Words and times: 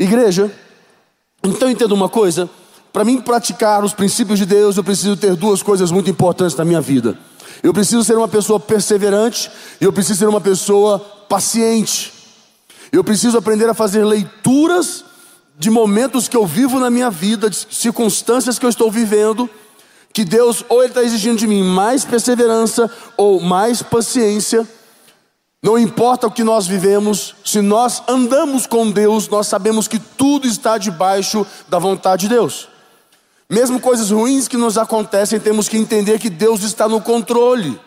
Igreja, 0.00 0.50
então 1.44 1.68
entenda 1.68 1.92
uma 1.92 2.08
coisa: 2.08 2.48
para 2.90 3.04
mim 3.04 3.20
praticar 3.20 3.84
os 3.84 3.92
princípios 3.92 4.38
de 4.38 4.46
Deus, 4.46 4.78
eu 4.78 4.82
preciso 4.82 5.14
ter 5.14 5.36
duas 5.36 5.62
coisas 5.62 5.90
muito 5.90 6.08
importantes 6.08 6.56
na 6.56 6.64
minha 6.64 6.80
vida. 6.80 7.18
Eu 7.62 7.74
preciso 7.74 8.02
ser 8.02 8.16
uma 8.16 8.26
pessoa 8.26 8.58
perseverante 8.58 9.50
e 9.78 9.84
eu 9.84 9.92
preciso 9.92 10.20
ser 10.20 10.28
uma 10.28 10.40
pessoa 10.40 10.98
paciente. 11.28 12.14
Eu 12.90 13.04
preciso 13.04 13.36
aprender 13.36 13.68
a 13.68 13.74
fazer 13.74 14.02
leituras 14.02 15.04
de 15.58 15.68
momentos 15.68 16.26
que 16.26 16.36
eu 16.36 16.46
vivo 16.46 16.80
na 16.80 16.88
minha 16.88 17.10
vida, 17.10 17.50
de 17.50 17.66
circunstâncias 17.70 18.58
que 18.58 18.64
eu 18.64 18.70
estou 18.70 18.90
vivendo, 18.90 19.48
que 20.14 20.24
Deus 20.24 20.64
ou 20.70 20.80
Ele 20.80 20.92
está 20.92 21.04
exigindo 21.04 21.36
de 21.36 21.46
mim 21.46 21.62
mais 21.62 22.06
perseverança 22.06 22.90
ou 23.18 23.38
mais 23.38 23.82
paciência. 23.82 24.66
Não 25.62 25.78
importa 25.78 26.26
o 26.26 26.30
que 26.30 26.42
nós 26.42 26.66
vivemos, 26.66 27.34
se 27.44 27.60
nós 27.60 28.02
andamos 28.08 28.66
com 28.66 28.90
Deus, 28.90 29.28
nós 29.28 29.46
sabemos 29.46 29.86
que 29.86 29.98
tudo 29.98 30.46
está 30.46 30.78
debaixo 30.78 31.46
da 31.68 31.78
vontade 31.78 32.22
de 32.22 32.34
Deus. 32.34 32.68
Mesmo 33.48 33.78
coisas 33.78 34.10
ruins 34.10 34.48
que 34.48 34.56
nos 34.56 34.78
acontecem, 34.78 35.38
temos 35.38 35.68
que 35.68 35.76
entender 35.76 36.18
que 36.18 36.30
Deus 36.30 36.62
está 36.62 36.88
no 36.88 37.00
controle. 37.00 37.78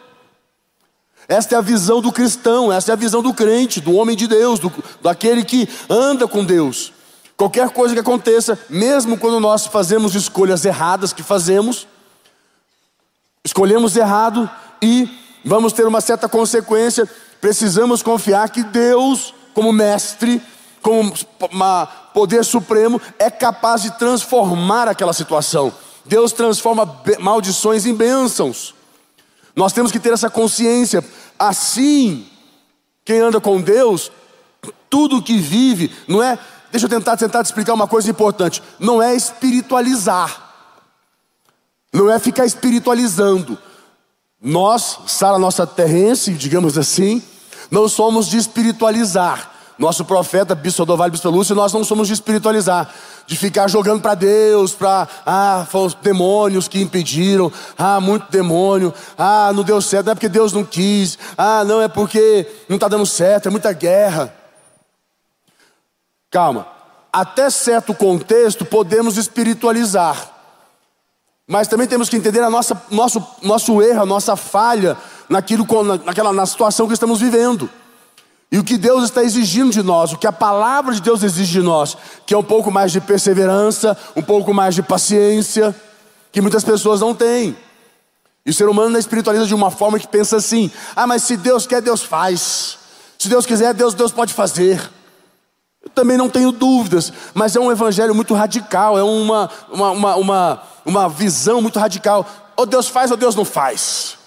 Esta 1.28 1.56
é 1.56 1.58
a 1.58 1.62
visão 1.62 2.00
do 2.00 2.12
cristão, 2.12 2.72
esta 2.72 2.92
é 2.92 2.94
a 2.94 2.98
visão 2.98 3.24
do 3.24 3.34
crente, 3.34 3.82
do 3.82 3.94
homem 3.94 4.16
de 4.16 4.28
Deus, 4.28 4.60
do, 4.60 4.72
daquele 5.02 5.44
que 5.44 5.68
anda 5.90 6.28
com 6.28 6.46
Deus. 6.46 6.94
Qualquer 7.36 7.70
coisa 7.72 7.96
que 7.96 8.00
aconteça, 8.00 8.60
mesmo 8.70 9.18
quando 9.18 9.40
nós 9.40 9.66
fazemos 9.66 10.14
escolhas 10.14 10.64
erradas 10.64 11.12
que 11.12 11.24
fazemos, 11.24 11.88
escolhemos 13.44 13.96
errado 13.96 14.50
e 14.82 15.10
vamos 15.44 15.74
ter 15.74 15.88
uma 15.88 16.02
certa 16.02 16.30
consequência, 16.30 17.10
precisamos 17.44 18.02
confiar 18.02 18.48
que 18.48 18.64
Deus, 18.64 19.34
como 19.54 19.74
mestre, 19.74 20.42
como 20.82 21.14
poder 22.14 22.46
supremo, 22.46 23.02
é 23.20 23.30
capaz 23.30 23.82
de 23.82 23.92
transformar 24.00 24.88
aquela 24.88 25.12
situação. 25.12 25.70
Deus 26.06 26.32
transforma 26.32 27.02
maldições 27.20 27.86
em 27.86 27.94
bênçãos. 27.94 28.74
Nós 29.54 29.74
temos 29.74 29.92
que 29.92 30.00
ter 30.00 30.14
essa 30.14 30.30
consciência. 30.30 31.04
Assim, 31.38 32.26
quem 33.04 33.20
anda 33.20 33.42
com 33.42 33.60
Deus, 33.60 34.10
tudo 34.90 35.22
que 35.22 35.38
vive, 35.38 35.94
não 36.08 36.24
é 36.24 36.40
Deixa 36.72 36.86
eu 36.86 36.90
tentar, 36.90 37.18
tentar 37.18 37.44
te 37.44 37.48
explicar 37.48 37.74
uma 37.74 37.90
coisa 37.90 38.10
importante. 38.10 38.64
Não 38.80 39.04
é 39.04 39.14
espiritualizar. 39.14 40.54
Não 41.92 42.10
é 42.10 42.18
ficar 42.20 42.46
espiritualizando. 42.46 43.60
Nós, 44.42 45.00
Sara 45.08 45.38
nossa 45.38 45.68
terrense, 45.68 46.32
digamos 46.32 46.78
assim, 46.78 47.22
não 47.74 47.90
somos 47.90 48.28
de 48.28 48.38
espiritualizar. 48.38 49.50
Nosso 49.80 50.06
profeta, 50.06 50.54
Bispo 50.54 50.86
do 50.86 50.96
Vale, 50.96 51.10
Bispo 51.10 51.28
Lúcio, 51.32 51.56
nós 51.56 51.74
não 51.74 51.84
somos 51.84 52.08
de 52.08 52.14
espiritualizar, 52.14 52.88
de 53.26 53.36
ficar 53.36 53.68
jogando 53.68 54.00
para 54.00 54.14
Deus, 54.14 54.74
para, 54.74 55.08
ah, 55.26 55.66
foram 55.68 55.88
os 55.88 55.96
demônios 55.96 56.68
que 56.68 56.80
impediram, 56.80 57.52
ah, 57.76 58.00
muito 58.00 58.32
demônio, 58.32 58.94
ah, 59.18 59.52
não 59.56 59.64
deu 59.64 59.82
certo, 59.82 60.06
não 60.06 60.12
é 60.12 60.16
porque 60.16 60.30
Deus 60.30 60.54
não 60.54 60.64
quis, 60.64 61.18
ah, 61.36 61.64
não 61.64 61.82
é 61.82 61.88
porque 61.88 62.46
não 62.70 62.76
está 62.76 62.88
dando 62.88 63.08
certo, 63.08 63.48
é 63.48 63.50
muita 63.50 63.74
guerra. 63.74 64.32
Calma. 66.30 66.68
Até 67.12 67.50
certo 67.50 67.96
contexto 67.96 68.64
podemos 68.64 69.18
espiritualizar. 69.18 70.32
Mas 71.48 71.68
também 71.68 71.88
temos 71.88 72.08
que 72.08 72.16
entender 72.16 72.42
a 72.42 72.52
nossa, 72.52 72.80
nosso, 72.92 73.26
nosso 73.42 73.82
erro, 73.82 74.04
a 74.04 74.06
nossa 74.06 74.36
falha 74.36 74.96
naquilo, 75.30 75.66
naquela, 76.06 76.34
na 76.34 76.46
situação 76.46 76.88
que 76.88 76.94
estamos 76.94 77.20
vivendo. 77.20 77.70
E 78.52 78.60
o 78.60 78.64
que 78.64 78.78
Deus 78.78 79.06
está 79.06 79.24
exigindo 79.24 79.72
de 79.72 79.82
nós, 79.82 80.14
o 80.14 80.18
que 80.18 80.28
a 80.28 80.32
palavra 80.32 80.94
de 80.94 81.02
Deus 81.02 81.24
exige 81.24 81.54
de 81.54 81.62
nós, 81.62 81.98
que 82.24 82.36
é 82.36 82.38
um 82.38 82.44
pouco 82.44 82.70
mais 82.70 82.92
de 82.92 83.02
perseverança, 83.02 83.98
um 84.16 84.22
pouco 84.22 84.54
mais 84.54 84.76
de 84.76 84.84
paciência, 84.84 85.76
que 86.32 86.40
muitas 86.40 86.64
pessoas 86.64 87.02
não 87.02 87.16
têm. 87.16 87.58
E 88.46 88.52
o 88.52 88.54
ser 88.54 88.70
humano 88.70 88.96
espiritualiza 88.98 89.48
de 89.48 89.56
uma 89.56 89.72
forma 89.72 89.98
que 89.98 90.08
pensa 90.08 90.38
assim: 90.38 90.70
ah, 90.96 91.08
mas 91.08 91.24
se 91.24 91.36
Deus 91.36 91.66
quer, 91.66 91.82
Deus 91.82 92.04
faz. 92.04 92.78
Se 93.18 93.28
Deus 93.28 93.46
quiser, 93.46 93.74
Deus, 93.74 93.94
Deus 93.94 94.12
pode 94.12 94.34
fazer. 94.34 94.80
Eu 95.82 95.90
também 95.90 96.18
não 96.18 96.30
tenho 96.30 96.52
dúvidas, 96.52 97.12
mas 97.34 97.56
é 97.56 97.60
um 97.60 97.72
evangelho 97.72 98.14
muito 98.14 98.34
radical, 98.34 98.98
é 98.98 99.04
uma, 99.04 99.50
uma, 99.72 99.92
uma, 99.92 100.16
uma, 100.16 100.64
uma 100.86 101.10
visão 101.10 101.62
muito 101.62 101.80
radical. 101.80 102.26
Ou 102.56 102.66
Deus 102.66 102.88
faz 102.88 103.10
ou 103.10 103.18
Deus 103.18 103.36
não 103.36 103.46
faz. 103.46 104.18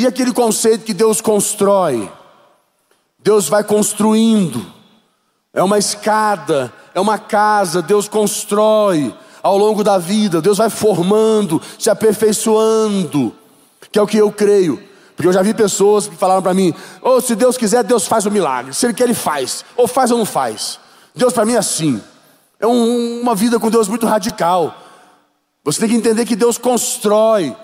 E 0.00 0.06
aquele 0.06 0.32
conceito 0.32 0.86
que 0.86 0.94
Deus 0.94 1.20
constrói, 1.20 2.10
Deus 3.18 3.50
vai 3.50 3.62
construindo, 3.62 4.64
é 5.52 5.62
uma 5.62 5.76
escada, 5.76 6.72
é 6.94 7.00
uma 7.00 7.18
casa, 7.18 7.82
Deus 7.82 8.08
constrói 8.08 9.14
ao 9.42 9.58
longo 9.58 9.84
da 9.84 9.98
vida, 9.98 10.40
Deus 10.40 10.56
vai 10.56 10.70
formando, 10.70 11.60
se 11.78 11.90
aperfeiçoando, 11.90 13.36
que 13.92 13.98
é 13.98 14.02
o 14.02 14.06
que 14.06 14.16
eu 14.16 14.32
creio. 14.32 14.82
Porque 15.14 15.28
eu 15.28 15.34
já 15.34 15.42
vi 15.42 15.52
pessoas 15.52 16.08
que 16.08 16.16
falaram 16.16 16.40
para 16.40 16.54
mim: 16.54 16.74
oh, 17.02 17.20
se 17.20 17.36
Deus 17.36 17.58
quiser, 17.58 17.84
Deus 17.84 18.06
faz 18.06 18.24
o 18.24 18.30
milagre. 18.30 18.72
Se 18.72 18.86
Ele 18.86 18.94
quer, 18.94 19.04
Ele 19.04 19.12
faz. 19.12 19.66
Ou 19.76 19.86
faz 19.86 20.10
ou 20.10 20.16
não 20.16 20.24
faz. 20.24 20.80
Deus 21.14 21.34
para 21.34 21.44
mim 21.44 21.52
é 21.52 21.58
assim. 21.58 22.02
É 22.58 22.66
um, 22.66 23.20
uma 23.20 23.34
vida 23.34 23.60
com 23.60 23.68
Deus 23.68 23.86
muito 23.86 24.06
radical. 24.06 24.74
Você 25.62 25.78
tem 25.78 25.90
que 25.90 25.94
entender 25.94 26.24
que 26.24 26.36
Deus 26.36 26.56
constrói. 26.56 27.54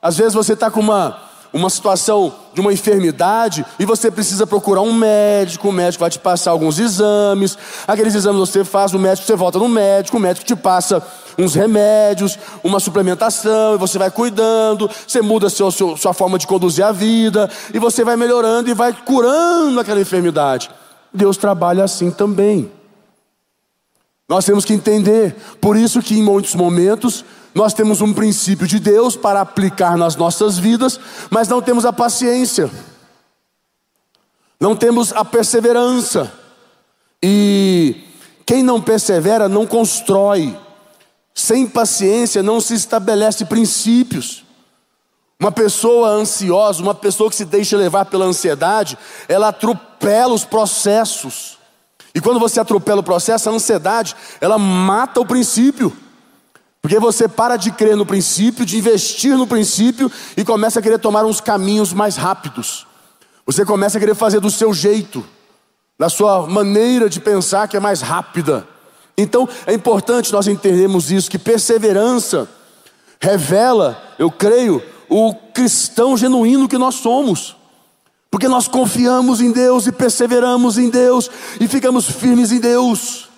Às 0.00 0.16
vezes 0.16 0.32
você 0.32 0.54
está 0.54 0.70
com 0.70 0.80
uma 0.80 1.31
uma 1.52 1.68
situação 1.68 2.32
de 2.54 2.60
uma 2.60 2.72
enfermidade 2.72 3.64
e 3.78 3.84
você 3.84 4.10
precisa 4.10 4.46
procurar 4.46 4.80
um 4.80 4.92
médico, 4.92 5.68
o 5.68 5.72
médico 5.72 6.00
vai 6.00 6.10
te 6.10 6.18
passar 6.18 6.50
alguns 6.50 6.78
exames, 6.78 7.56
aqueles 7.86 8.14
exames 8.14 8.40
você 8.40 8.64
faz, 8.64 8.94
o 8.94 8.98
médico, 8.98 9.26
você 9.26 9.36
volta 9.36 9.58
no 9.58 9.68
médico, 9.68 10.16
o 10.16 10.20
médico 10.20 10.46
te 10.46 10.56
passa 10.56 11.02
uns 11.38 11.54
remédios, 11.54 12.38
uma 12.62 12.78
suplementação, 12.78 13.74
e 13.74 13.78
você 13.78 13.98
vai 13.98 14.10
cuidando, 14.10 14.90
você 15.06 15.22
muda 15.22 15.48
seu, 15.48 15.70
seu, 15.70 15.96
sua 15.96 16.12
forma 16.12 16.38
de 16.38 16.46
conduzir 16.46 16.84
a 16.84 16.92
vida, 16.92 17.48
e 17.72 17.78
você 17.78 18.04
vai 18.04 18.16
melhorando 18.16 18.68
e 18.68 18.74
vai 18.74 18.92
curando 18.92 19.80
aquela 19.80 20.00
enfermidade. 20.00 20.70
Deus 21.12 21.36
trabalha 21.36 21.84
assim 21.84 22.10
também. 22.10 22.70
Nós 24.32 24.46
temos 24.46 24.64
que 24.64 24.72
entender, 24.72 25.36
por 25.60 25.76
isso 25.76 26.00
que 26.00 26.18
em 26.18 26.22
muitos 26.22 26.54
momentos 26.54 27.22
nós 27.54 27.74
temos 27.74 28.00
um 28.00 28.14
princípio 28.14 28.66
de 28.66 28.80
Deus 28.80 29.14
para 29.14 29.42
aplicar 29.42 29.94
nas 29.94 30.16
nossas 30.16 30.56
vidas, 30.56 30.98
mas 31.28 31.48
não 31.48 31.60
temos 31.60 31.84
a 31.84 31.92
paciência, 31.92 32.70
não 34.58 34.74
temos 34.74 35.12
a 35.12 35.22
perseverança. 35.22 36.32
E 37.22 38.04
quem 38.46 38.62
não 38.62 38.80
persevera 38.80 39.50
não 39.50 39.66
constrói, 39.66 40.58
sem 41.34 41.66
paciência 41.66 42.42
não 42.42 42.58
se 42.58 42.72
estabelece 42.72 43.44
princípios. 43.44 44.46
Uma 45.38 45.52
pessoa 45.52 46.08
ansiosa, 46.08 46.82
uma 46.82 46.94
pessoa 46.94 47.28
que 47.28 47.36
se 47.36 47.44
deixa 47.44 47.76
levar 47.76 48.06
pela 48.06 48.24
ansiedade, 48.24 48.96
ela 49.28 49.48
atropela 49.48 50.32
os 50.32 50.46
processos. 50.46 51.58
E 52.14 52.20
quando 52.20 52.38
você 52.38 52.60
atropela 52.60 53.00
o 53.00 53.04
processo, 53.04 53.48
a 53.48 53.52
ansiedade, 53.52 54.14
ela 54.40 54.58
mata 54.58 55.20
o 55.20 55.26
princípio. 55.26 55.92
Porque 56.82 56.98
você 56.98 57.28
para 57.28 57.56
de 57.56 57.70
crer 57.70 57.96
no 57.96 58.04
princípio, 58.04 58.66
de 58.66 58.76
investir 58.76 59.36
no 59.36 59.46
princípio 59.46 60.10
e 60.36 60.44
começa 60.44 60.80
a 60.80 60.82
querer 60.82 60.98
tomar 60.98 61.24
uns 61.24 61.40
caminhos 61.40 61.92
mais 61.92 62.16
rápidos. 62.16 62.86
Você 63.46 63.64
começa 63.64 63.98
a 63.98 64.00
querer 64.00 64.14
fazer 64.14 64.40
do 64.40 64.50
seu 64.50 64.74
jeito, 64.74 65.24
da 65.98 66.08
sua 66.08 66.46
maneira 66.46 67.08
de 67.08 67.20
pensar 67.20 67.68
que 67.68 67.76
é 67.76 67.80
mais 67.80 68.00
rápida. 68.00 68.66
Então 69.16 69.48
é 69.64 69.72
importante 69.72 70.32
nós 70.32 70.48
entendermos 70.48 71.10
isso, 71.10 71.30
que 71.30 71.38
perseverança 71.38 72.48
revela, 73.20 74.02
eu 74.18 74.30
creio, 74.30 74.82
o 75.08 75.32
cristão 75.54 76.16
genuíno 76.16 76.68
que 76.68 76.78
nós 76.78 76.96
somos. 76.96 77.56
Porque 78.32 78.48
nós 78.48 78.66
confiamos 78.66 79.42
em 79.42 79.52
Deus 79.52 79.86
e 79.86 79.92
perseveramos 79.92 80.78
em 80.78 80.88
Deus 80.88 81.30
e 81.60 81.68
ficamos 81.68 82.10
firmes 82.10 82.50
em 82.50 82.58
Deus. 82.58 83.28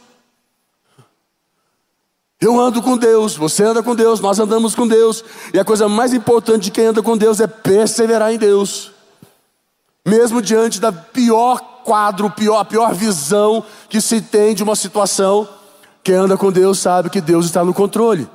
Eu 2.40 2.60
ando 2.60 2.80
com 2.80 2.96
Deus, 2.96 3.34
você 3.34 3.64
anda 3.64 3.82
com 3.82 3.92
Deus, 3.92 4.20
nós 4.20 4.38
andamos 4.38 4.72
com 4.72 4.86
Deus. 4.86 5.24
E 5.52 5.58
a 5.58 5.64
coisa 5.64 5.88
mais 5.88 6.14
importante 6.14 6.64
de 6.64 6.70
quem 6.70 6.86
anda 6.86 7.02
com 7.02 7.16
Deus 7.16 7.40
é 7.40 7.46
perseverar 7.48 8.32
em 8.32 8.38
Deus. 8.38 8.92
Mesmo 10.06 10.40
diante 10.40 10.80
da 10.80 10.92
pior 10.92 11.58
quadro, 11.82 12.30
pior, 12.30 12.60
a 12.60 12.64
pior 12.64 12.94
visão 12.94 13.64
que 13.88 14.00
se 14.00 14.20
tem 14.22 14.54
de 14.54 14.62
uma 14.62 14.76
situação, 14.76 15.48
quem 16.04 16.14
anda 16.14 16.36
com 16.36 16.52
Deus 16.52 16.78
sabe 16.78 17.10
que 17.10 17.20
Deus 17.20 17.46
está 17.46 17.64
no 17.64 17.74
controle. 17.74 18.30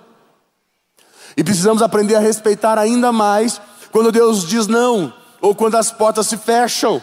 E 1.37 1.43
precisamos 1.43 1.81
aprender 1.81 2.15
a 2.15 2.19
respeitar 2.19 2.77
ainda 2.77 3.13
mais 3.13 3.61
quando 3.93 4.11
Deus 4.11 4.45
diz 4.45 4.67
não, 4.67 5.13
ou 5.41 5.55
quando 5.55 5.75
as 5.75 5.91
portas 5.91 6.27
se 6.27 6.37
fecham. 6.37 7.01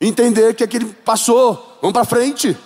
Entender 0.00 0.54
que 0.54 0.64
aquele 0.64 0.86
passou, 0.86 1.78
vamos 1.80 1.92
para 1.92 2.04
frente. 2.04 2.56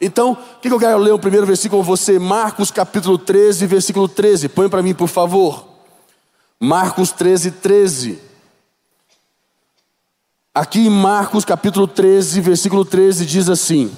Então, 0.00 0.32
o 0.32 0.60
que 0.60 0.68
eu 0.68 0.78
quero 0.78 0.98
ler 0.98 1.12
o 1.12 1.18
primeiro 1.18 1.46
versículo 1.46 1.82
com 1.82 1.86
você? 1.86 2.18
Marcos 2.18 2.70
capítulo 2.70 3.18
13, 3.18 3.66
versículo 3.66 4.08
13. 4.08 4.48
Põe 4.48 4.68
para 4.68 4.82
mim, 4.82 4.94
por 4.94 5.08
favor. 5.08 5.64
Marcos 6.58 7.12
13, 7.12 7.52
13. 7.52 8.18
Aqui 10.54 10.86
em 10.86 10.90
Marcos 10.90 11.44
capítulo 11.44 11.86
13, 11.86 12.40
versículo 12.40 12.84
13 12.84 13.24
diz 13.24 13.48
assim: 13.48 13.90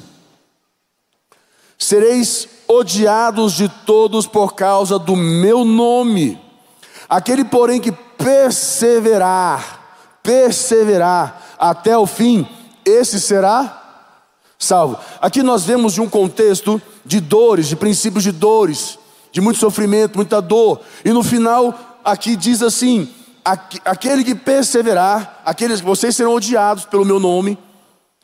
sereis 1.77 2.49
odiados 2.67 3.53
de 3.53 3.69
todos 3.69 4.27
por 4.27 4.55
causa 4.55 4.99
do 4.99 5.17
meu 5.17 5.65
nome. 5.65 6.41
Aquele, 7.09 7.45
porém, 7.45 7.81
que 7.81 7.93
perseverar, 7.93 9.84
perseverar 10.25 11.55
até 11.59 11.97
o 11.97 12.07
fim, 12.07 12.49
esse 12.85 13.21
será 13.21 13.83
salvo. 14.59 14.99
Aqui 15.21 15.43
nós 15.43 15.65
vemos 15.65 15.93
de 15.93 16.01
um 16.01 16.09
contexto 16.09 16.81
de 17.05 17.21
dores, 17.21 17.69
de 17.69 17.77
princípios 17.77 18.25
de 18.25 18.33
dores, 18.33 18.99
de 19.31 19.41
muito 19.41 19.61
sofrimento, 19.61 20.17
muita 20.17 20.41
dor. 20.41 20.81
E 21.05 21.13
no 21.13 21.23
final, 21.23 21.79
aqui 22.03 22.35
diz 22.35 22.63
assim: 22.63 23.09
aquele 23.85 24.25
que 24.25 24.35
perseverar, 24.35 25.43
aqueles 25.45 25.81
vocês 25.81 26.17
serão 26.17 26.35
odiados 26.35 26.87
pelo 26.87 27.05
meu 27.05 27.21
nome. 27.21 27.59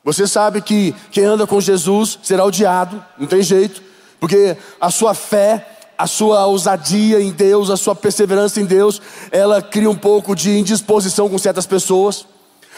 Você 0.03 0.27
sabe 0.27 0.63
que 0.63 0.95
quem 1.11 1.25
anda 1.25 1.47
com 1.47 1.61
Jesus 1.61 2.19
será 2.23 2.45
odiado, 2.45 3.05
não 3.19 3.27
tem 3.27 3.43
jeito, 3.43 3.83
porque 4.19 4.57
a 4.81 4.91
sua 4.91 5.13
fé, 5.13 5.80
a 6.01 6.07
sua 6.07 6.47
ousadia 6.47 7.21
em 7.21 7.31
Deus, 7.31 7.69
a 7.69 7.77
sua 7.77 7.95
perseverança 7.95 8.59
em 8.59 8.65
Deus, 8.65 9.03
ela 9.31 9.61
cria 9.61 9.91
um 9.91 9.95
pouco 9.95 10.35
de 10.35 10.59
indisposição 10.59 11.29
com 11.29 11.37
certas 11.37 11.67
pessoas, 11.67 12.25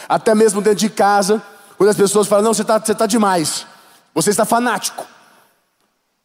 até 0.09 0.35
mesmo 0.35 0.61
dentro 0.61 0.79
de 0.79 0.89
casa, 0.89 1.41
quando 1.77 1.89
as 1.89 1.95
pessoas 1.95 2.27
falam: 2.27 2.43
Não, 2.43 2.53
você 2.53 2.63
está 2.63 2.77
você 2.77 2.93
tá 2.93 3.05
demais, 3.05 3.65
você 4.13 4.29
está 4.29 4.43
fanático, 4.43 5.07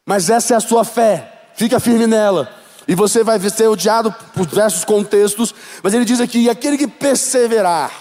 mas 0.05 0.29
essa 0.29 0.53
é 0.53 0.57
a 0.57 0.59
sua 0.59 0.83
fé, 0.83 1.51
fica 1.55 1.79
firme 1.79 2.05
nela. 2.05 2.49
E 2.85 2.95
você 2.95 3.23
vai 3.23 3.39
ser 3.49 3.67
odiado 3.67 4.13
por 4.33 4.45
diversos 4.45 4.83
contextos, 4.83 5.55
mas 5.81 5.93
ele 5.93 6.03
diz 6.03 6.19
aqui: 6.19 6.49
aquele 6.49 6.77
que 6.77 6.87
perseverar. 6.87 7.91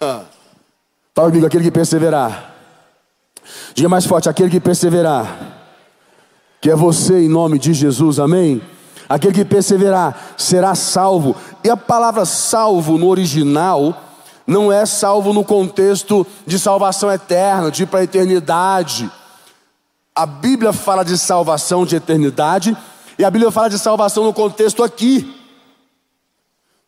Ah. 0.00 0.22
Fala 1.14 1.28
comigo, 1.28 1.46
aquele 1.46 1.62
que 1.62 1.70
perseverar. 1.70 2.54
Diga 3.72 3.88
mais 3.88 4.04
forte, 4.04 4.28
aquele 4.28 4.50
que 4.50 4.58
perseverar. 4.58 5.57
Que 6.60 6.70
é 6.70 6.76
você 6.76 7.20
em 7.24 7.28
nome 7.28 7.58
de 7.58 7.72
Jesus, 7.72 8.18
amém? 8.18 8.60
Aquele 9.08 9.32
que 9.32 9.44
perseverar 9.44 10.34
será 10.36 10.74
salvo. 10.74 11.34
E 11.64 11.70
a 11.70 11.76
palavra 11.76 12.24
salvo 12.24 12.98
no 12.98 13.08
original 13.08 14.04
não 14.46 14.72
é 14.72 14.86
salvo 14.86 15.32
no 15.32 15.44
contexto 15.44 16.26
de 16.46 16.58
salvação 16.58 17.10
eterna, 17.12 17.70
de 17.70 17.82
ir 17.82 17.86
para 17.86 18.00
a 18.00 18.04
eternidade. 18.04 19.10
A 20.14 20.26
Bíblia 20.26 20.72
fala 20.72 21.04
de 21.04 21.16
salvação 21.16 21.86
de 21.86 21.96
eternidade 21.96 22.76
e 23.18 23.24
a 23.24 23.30
Bíblia 23.30 23.50
fala 23.50 23.68
de 23.68 23.78
salvação 23.78 24.24
no 24.24 24.32
contexto 24.32 24.82
aqui, 24.82 25.34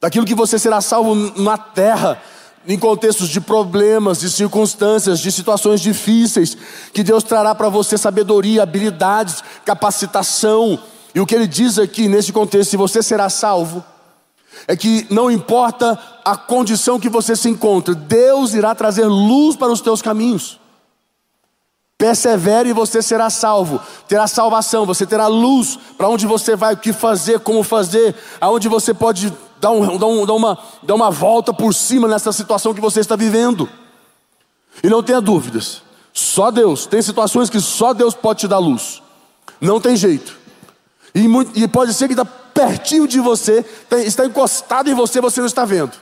daquilo 0.00 0.24
que 0.24 0.34
você 0.34 0.58
será 0.58 0.80
salvo 0.80 1.14
na 1.40 1.58
terra, 1.58 2.20
em 2.66 2.78
contextos 2.78 3.28
de 3.28 3.40
problemas, 3.40 4.20
de 4.20 4.30
circunstâncias, 4.30 5.20
de 5.20 5.32
situações 5.32 5.80
difíceis, 5.80 6.56
que 6.92 7.02
Deus 7.02 7.24
trará 7.24 7.54
para 7.54 7.68
você 7.68 7.96
sabedoria, 7.96 8.62
habilidades, 8.62 9.42
capacitação. 9.64 10.78
E 11.14 11.20
o 11.20 11.26
que 11.26 11.34
ele 11.34 11.46
diz 11.46 11.78
aqui 11.78 12.06
nesse 12.06 12.32
contexto, 12.32 12.70
se 12.70 12.76
você 12.76 13.02
será 13.02 13.28
salvo, 13.28 13.82
é 14.68 14.76
que 14.76 15.06
não 15.10 15.30
importa 15.30 15.98
a 16.24 16.36
condição 16.36 17.00
que 17.00 17.08
você 17.08 17.34
se 17.34 17.48
encontra, 17.48 17.94
Deus 17.94 18.52
irá 18.52 18.74
trazer 18.74 19.06
luz 19.06 19.56
para 19.56 19.72
os 19.72 19.80
teus 19.80 20.02
caminhos. 20.02 20.60
Persevere 21.96 22.70
e 22.70 22.74
você 22.74 23.02
será 23.02 23.28
salvo, 23.28 23.80
terá 24.08 24.26
salvação, 24.26 24.86
você 24.86 25.06
terá 25.06 25.26
luz 25.26 25.78
para 25.98 26.08
onde 26.08 26.26
você 26.26 26.56
vai, 26.56 26.74
o 26.74 26.76
que 26.78 26.92
fazer, 26.92 27.40
como 27.40 27.62
fazer, 27.62 28.14
aonde 28.40 28.68
você 28.68 28.94
pode 28.94 29.32
dar, 29.60 29.70
um, 29.70 29.98
dar, 29.98 30.06
um, 30.06 30.26
dar, 30.26 30.34
uma, 30.34 30.58
dar 30.82 30.94
uma 30.94 31.10
volta 31.10 31.52
por 31.52 31.74
cima 31.74 32.08
nessa 32.08 32.32
situação 32.32 32.74
que 32.74 32.80
você 32.80 33.00
está 33.00 33.16
vivendo. 33.16 33.68
E 34.82 34.88
não 34.88 35.02
tenha 35.02 35.20
dúvidas, 35.20 35.82
só 36.12 36.50
Deus, 36.50 36.86
tem 36.86 37.02
situações 37.02 37.50
que 37.50 37.60
só 37.60 37.92
Deus 37.92 38.14
pode 38.14 38.40
te 38.40 38.48
dar 38.48 38.58
luz, 38.58 39.02
não 39.60 39.80
tem 39.80 39.96
jeito. 39.96 40.38
E, 41.14 41.26
muito, 41.26 41.58
e 41.58 41.66
pode 41.66 41.92
ser 41.92 42.06
que 42.06 42.14
está 42.14 42.24
pertinho 42.24 43.06
de 43.06 43.20
você, 43.20 43.64
está 44.04 44.24
encostado 44.24 44.88
em 44.88 44.94
você, 44.94 45.20
você 45.20 45.40
não 45.40 45.46
está 45.46 45.64
vendo. 45.64 45.92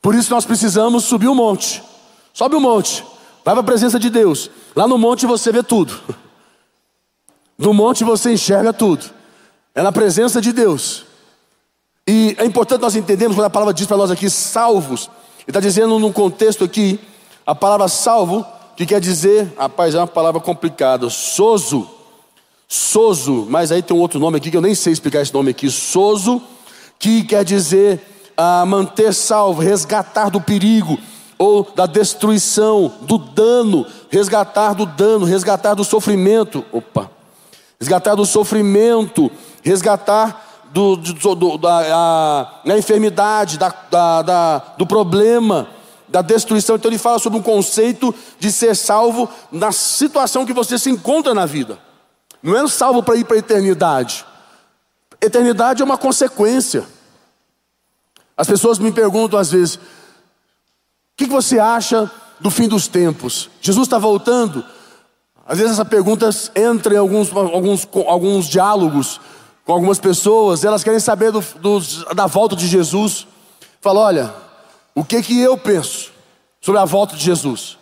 Por 0.00 0.14
isso 0.14 0.32
nós 0.32 0.46
precisamos 0.46 1.04
subir 1.04 1.28
o 1.28 1.32
um 1.32 1.34
monte, 1.34 1.82
sobe 2.32 2.54
o 2.54 2.58
um 2.58 2.62
monte 2.62 3.04
Vai 3.44 3.54
para 3.54 3.60
a 3.60 3.64
presença 3.64 3.98
de 3.98 4.08
Deus. 4.08 4.50
Lá 4.74 4.88
no 4.88 4.96
monte 4.96 5.26
você 5.26 5.52
vê 5.52 5.62
tudo. 5.62 5.94
No 7.56 7.72
monte 7.72 8.02
você 8.02 8.32
enxerga 8.32 8.72
tudo. 8.72 9.08
É 9.76 9.80
na 9.80 9.92
presença 9.92 10.40
de 10.40 10.52
Deus. 10.52 11.03
E 12.06 12.36
é 12.38 12.44
importante 12.44 12.82
nós 12.82 12.94
entendermos 12.94 13.36
quando 13.36 13.46
a 13.46 13.50
palavra 13.50 13.72
diz 13.72 13.86
para 13.86 13.96
nós 13.96 14.10
aqui 14.10 14.28
salvos. 14.28 15.10
Ele 15.38 15.44
está 15.48 15.60
dizendo 15.60 15.98
num 15.98 16.12
contexto 16.12 16.62
aqui, 16.62 17.00
a 17.46 17.54
palavra 17.54 17.88
salvo, 17.88 18.44
que 18.76 18.84
quer 18.84 19.00
dizer, 19.00 19.52
rapaz, 19.56 19.94
é 19.94 19.98
uma 19.98 20.06
palavra 20.06 20.40
complicada, 20.40 21.08
soso. 21.08 21.88
Soso, 22.68 23.46
mas 23.48 23.70
aí 23.70 23.82
tem 23.82 23.96
um 23.96 24.00
outro 24.00 24.18
nome 24.18 24.36
aqui 24.36 24.50
que 24.50 24.56
eu 24.56 24.60
nem 24.60 24.74
sei 24.74 24.92
explicar 24.92 25.22
esse 25.22 25.32
nome 25.32 25.50
aqui. 25.50 25.70
Soso, 25.70 26.42
que 26.98 27.22
quer 27.22 27.44
dizer 27.44 28.00
ah, 28.36 28.64
manter 28.66 29.12
salvo, 29.14 29.62
resgatar 29.62 30.28
do 30.28 30.40
perigo 30.40 30.98
ou 31.38 31.62
da 31.74 31.86
destruição, 31.86 32.92
do 33.02 33.18
dano, 33.18 33.86
resgatar 34.10 34.72
do 34.74 34.86
dano, 34.86 35.24
resgatar 35.24 35.74
do 35.74 35.84
sofrimento, 35.84 36.64
opa, 36.72 37.10
resgatar 37.78 38.14
do 38.14 38.24
sofrimento, 38.24 39.30
resgatar 39.62 40.43
do, 40.74 40.96
do, 40.96 41.34
do 41.36 41.56
da, 41.56 41.82
a, 41.86 42.60
da 42.66 42.76
enfermidade, 42.76 43.56
da, 43.56 43.72
da, 43.88 44.22
da, 44.22 44.58
do 44.76 44.84
problema, 44.84 45.68
da 46.08 46.20
destruição. 46.20 46.74
Então 46.74 46.90
ele 46.90 46.98
fala 46.98 47.20
sobre 47.20 47.38
um 47.38 47.42
conceito 47.42 48.12
de 48.40 48.50
ser 48.50 48.74
salvo 48.74 49.30
na 49.52 49.70
situação 49.70 50.44
que 50.44 50.52
você 50.52 50.76
se 50.76 50.90
encontra 50.90 51.32
na 51.32 51.46
vida. 51.46 51.78
Não 52.42 52.56
é 52.56 52.66
salvo 52.66 53.04
para 53.04 53.14
ir 53.14 53.24
para 53.24 53.36
a 53.36 53.38
eternidade. 53.38 54.26
Eternidade 55.20 55.80
é 55.80 55.84
uma 55.84 55.96
consequência. 55.96 56.84
As 58.36 58.48
pessoas 58.48 58.80
me 58.80 58.90
perguntam 58.90 59.38
às 59.38 59.52
vezes, 59.52 59.76
o 59.76 59.80
que 61.16 61.26
você 61.26 61.60
acha 61.60 62.10
do 62.40 62.50
fim 62.50 62.66
dos 62.66 62.88
tempos? 62.88 63.48
Jesus 63.60 63.86
está 63.86 63.96
voltando? 63.96 64.64
Às 65.46 65.58
vezes 65.58 65.74
essa 65.74 65.84
pergunta 65.84 66.28
entra 66.56 66.94
em 66.94 66.98
alguns, 66.98 67.30
alguns, 67.32 67.88
alguns 68.08 68.46
diálogos 68.46 69.20
com 69.64 69.72
algumas 69.72 69.98
pessoas, 69.98 70.64
elas 70.64 70.84
querem 70.84 71.00
saber 71.00 71.32
do, 71.32 71.40
do, 71.40 71.80
da 72.14 72.26
volta 72.26 72.54
de 72.54 72.66
Jesus. 72.66 73.26
Fala, 73.80 74.00
olha, 74.00 74.34
o 74.94 75.04
que 75.04 75.22
que 75.22 75.40
eu 75.40 75.56
penso 75.56 76.12
sobre 76.60 76.80
a 76.80 76.84
volta 76.84 77.16
de 77.16 77.24
Jesus? 77.24 77.78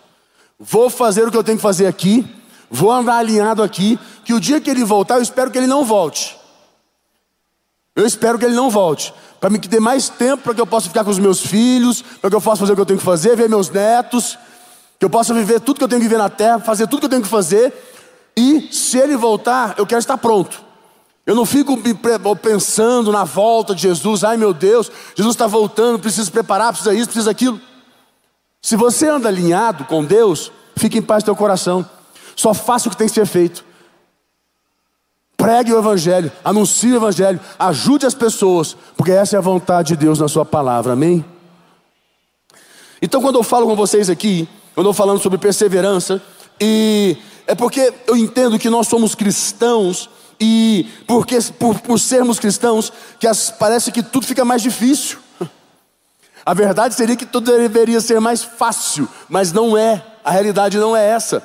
Vou 0.59 0.89
fazer 0.89 1.27
o 1.27 1.31
que 1.31 1.37
eu 1.37 1.45
tenho 1.45 1.59
que 1.59 1.63
fazer 1.63 1.87
aqui, 1.87 2.25
vou 2.71 2.93
andar 2.93 3.17
alinhado 3.17 3.63
aqui, 3.63 3.99
que 4.25 4.33
o 4.33 4.41
dia 4.41 4.61
que 4.61 4.71
ele 4.71 4.85
voltar, 4.85 5.17
eu 5.17 5.23
espero 5.23 5.51
que 5.51 5.59
ele 5.59 5.67
não 5.67 5.85
volte. 5.85 6.37
Eu 7.95 8.07
espero 8.07 8.39
que 8.39 8.45
ele 8.45 8.55
não 8.55 8.71
volte 8.71 9.13
para 9.41 9.51
me 9.51 9.59
ter 9.59 9.81
mais 9.81 10.09
tempo 10.09 10.45
para 10.45 10.55
que 10.55 10.61
eu 10.61 10.67
possa 10.67 10.89
ficar 10.89 11.03
com 11.03 11.11
os 11.11 11.19
meus 11.19 11.41
filhos, 11.41 12.01
para 12.21 12.31
que 12.31 12.37
eu 12.37 12.41
possa 12.41 12.61
fazer 12.61 12.73
o 12.73 12.77
que 12.77 12.81
eu 12.81 12.87
tenho 12.87 12.99
que 12.99 13.05
fazer, 13.05 13.37
ver 13.37 13.49
meus 13.49 13.69
netos, 13.69 14.39
que 15.01 15.05
eu 15.05 15.11
possa 15.11 15.35
viver 15.35 15.61
tudo 15.61 15.79
que 15.79 15.85
eu 15.85 15.89
tenho 15.89 16.01
que 16.01 16.07
viver 16.07 16.19
na 16.19 16.31
terra, 16.31 16.61
fazer 16.61 16.87
tudo 16.87 17.01
que 17.01 17.07
eu 17.07 17.11
tenho 17.11 17.23
que 17.23 17.29
fazer. 17.29 17.73
E 18.37 18.69
se 18.73 18.99
ele 18.99 19.17
voltar, 19.17 19.75
eu 19.77 19.85
quero 19.85 19.99
estar 19.99 20.17
pronto. 20.17 20.72
Eu 21.25 21.35
não 21.35 21.47
fico 21.47 21.79
pensando 22.43 23.13
na 23.13 23.23
volta 23.23 23.75
de 23.75 23.83
Jesus, 23.83 24.25
ai 24.25 24.37
meu 24.37 24.53
Deus, 24.53 24.91
Jesus 25.17 25.35
está 25.35 25.47
voltando, 25.47 25.99
preciso 25.99 26.33
preparar, 26.33 26.73
precisa 26.73 26.95
isso, 26.95 27.07
precisa 27.07 27.31
aquilo. 27.31 27.61
Se 28.61 28.77
você 28.77 29.09
anda 29.09 29.29
alinhado 29.29 29.85
com 29.85 30.05
Deus, 30.05 30.51
fique 30.77 30.99
em 30.99 31.03
paz 31.03 31.23
teu 31.23 31.37
coração. 31.37 31.89
Só 32.35 32.53
faça 32.53 32.89
o 32.89 32.91
que 32.91 32.97
tem 32.97 33.07
que 33.07 33.15
ser 33.15 33.27
feito. 33.27 33.65
Pregue 35.37 35.73
o 35.73 35.79
Evangelho, 35.79 36.31
anuncie 36.45 36.93
o 36.93 36.97
Evangelho, 36.97 37.41
ajude 37.59 38.07
as 38.07 38.15
pessoas, 38.15 38.77
porque 38.97 39.11
essa 39.11 39.37
é 39.37 39.39
a 39.39 39.43
vontade 39.43 39.89
de 39.89 39.97
Deus 39.97 40.19
na 40.19 40.29
Sua 40.29 40.45
palavra, 40.45 40.93
amém? 40.93 41.25
Então, 43.01 43.21
quando 43.21 43.37
eu 43.37 43.43
falo 43.43 43.67
com 43.67 43.75
vocês 43.75 44.09
aqui, 44.09 44.49
eu 44.77 44.83
estou 44.83 44.93
falando 44.93 45.21
sobre 45.21 45.39
perseverança, 45.39 46.23
e 46.61 47.17
é 47.47 47.55
porque 47.57 47.93
eu 48.07 48.17
entendo 48.17 48.59
que 48.59 48.71
nós 48.71 48.87
somos 48.87 49.17
cristãos, 49.17 50.09
e 50.43 50.89
porque, 51.07 51.39
por, 51.57 51.79
por 51.79 52.01
sermos 52.01 52.41
cristãos, 52.41 52.93
que 53.21 53.29
as, 53.29 53.49
parece 53.49 53.93
que 53.93 54.03
tudo 54.03 54.27
fica 54.27 54.45
mais 54.45 54.61
difícil. 54.61 55.19
A 56.45 56.53
verdade 56.53 56.97
seria 56.97 57.15
que 57.15 57.25
tudo 57.25 57.57
deveria 57.57 58.01
ser 58.01 58.21
mais 58.21 58.43
fácil, 58.43 59.09
mas 59.29 59.53
não 59.53 59.79
é, 59.79 60.05
a 60.25 60.33
realidade 60.33 60.77
não 60.79 60.97
é 60.97 61.09
essa. 61.09 61.41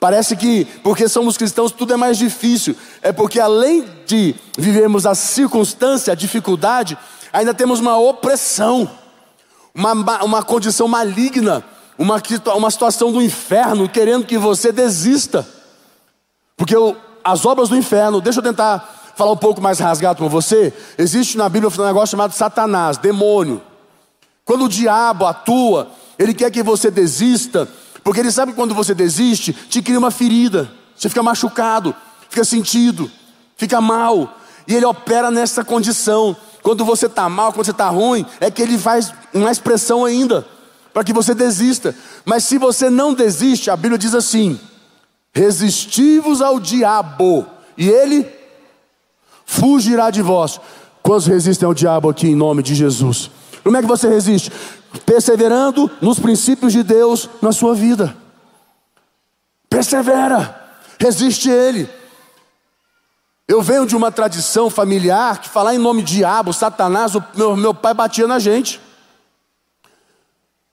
Parece 0.00 0.34
que 0.34 0.64
porque 0.82 1.06
somos 1.08 1.36
cristãos 1.36 1.72
tudo 1.72 1.92
é 1.92 1.96
mais 1.96 2.16
difícil. 2.16 2.74
É 3.02 3.12
porque 3.12 3.38
além 3.38 3.86
de 4.06 4.34
vivermos 4.56 5.04
a 5.04 5.14
circunstância, 5.14 6.12
a 6.12 6.16
dificuldade, 6.16 6.96
ainda 7.30 7.52
temos 7.52 7.80
uma 7.80 7.98
opressão, 7.98 8.88
uma, 9.74 9.92
uma 10.22 10.42
condição 10.42 10.88
maligna, 10.88 11.62
uma, 11.98 12.22
uma 12.56 12.70
situação 12.70 13.12
do 13.12 13.20
inferno 13.20 13.88
querendo 13.88 14.24
que 14.24 14.38
você 14.38 14.72
desista. 14.72 15.46
Porque 16.56 16.76
o, 16.76 16.96
as 17.32 17.44
obras 17.44 17.68
do 17.68 17.76
inferno, 17.76 18.20
deixa 18.20 18.38
eu 18.38 18.42
tentar 18.42 19.12
falar 19.14 19.32
um 19.32 19.36
pouco 19.36 19.60
mais 19.60 19.78
rasgado 19.78 20.18
com 20.18 20.28
você. 20.28 20.72
Existe 20.96 21.36
na 21.36 21.48
Bíblia 21.48 21.70
um 21.76 21.86
negócio 21.86 22.12
chamado 22.12 22.32
Satanás, 22.32 22.96
demônio. 22.96 23.60
Quando 24.44 24.64
o 24.64 24.68
diabo 24.68 25.26
atua, 25.26 25.88
ele 26.18 26.32
quer 26.32 26.50
que 26.50 26.62
você 26.62 26.90
desista 26.90 27.68
porque 28.08 28.20
ele 28.20 28.32
sabe 28.32 28.52
que 28.52 28.56
quando 28.56 28.74
você 28.74 28.94
desiste, 28.94 29.52
te 29.52 29.82
cria 29.82 29.98
uma 29.98 30.10
ferida. 30.10 30.70
Você 30.96 31.10
fica 31.10 31.22
machucado, 31.22 31.94
fica 32.30 32.42
sentido, 32.42 33.10
fica 33.54 33.82
mal. 33.82 34.34
E 34.66 34.74
ele 34.74 34.86
opera 34.86 35.30
nessa 35.30 35.62
condição. 35.62 36.34
Quando 36.62 36.86
você 36.86 37.04
está 37.04 37.28
mal, 37.28 37.52
quando 37.52 37.66
você 37.66 37.70
está 37.70 37.90
ruim, 37.90 38.24
é 38.40 38.50
que 38.50 38.62
ele 38.62 38.78
faz 38.78 39.12
mais 39.34 39.58
pressão 39.58 40.06
ainda, 40.06 40.46
para 40.94 41.04
que 41.04 41.12
você 41.12 41.34
desista. 41.34 41.94
Mas 42.24 42.44
se 42.44 42.56
você 42.56 42.88
não 42.88 43.12
desiste, 43.12 43.70
a 43.70 43.76
Bíblia 43.76 43.98
diz 43.98 44.14
assim: 44.14 44.58
resistivos 45.38 46.42
ao 46.42 46.58
diabo, 46.58 47.46
e 47.76 47.88
ele 47.88 48.28
fugirá 49.46 50.10
de 50.10 50.20
vós. 50.20 50.60
Quantos 51.00 51.28
resistem 51.28 51.64
ao 51.64 51.72
diabo 51.72 52.10
aqui 52.10 52.26
em 52.26 52.34
nome 52.34 52.60
de 52.60 52.74
Jesus? 52.74 53.30
Como 53.62 53.76
é 53.76 53.80
que 53.80 53.86
você 53.86 54.08
resiste? 54.08 54.50
Perseverando 55.06 55.88
nos 56.00 56.18
princípios 56.18 56.72
de 56.72 56.82
Deus 56.82 57.30
na 57.40 57.52
sua 57.52 57.72
vida. 57.72 58.16
Persevera, 59.70 60.60
resiste 60.98 61.48
ele. 61.48 61.88
Eu 63.46 63.62
venho 63.62 63.86
de 63.86 63.94
uma 63.94 64.10
tradição 64.10 64.68
familiar 64.68 65.40
que 65.40 65.48
falar 65.48 65.72
em 65.72 65.78
nome 65.78 66.02
diabo, 66.02 66.52
Satanás, 66.52 67.14
o 67.14 67.22
meu, 67.36 67.56
meu 67.56 67.72
pai 67.72 67.94
batia 67.94 68.26
na 68.26 68.40
gente. 68.40 68.80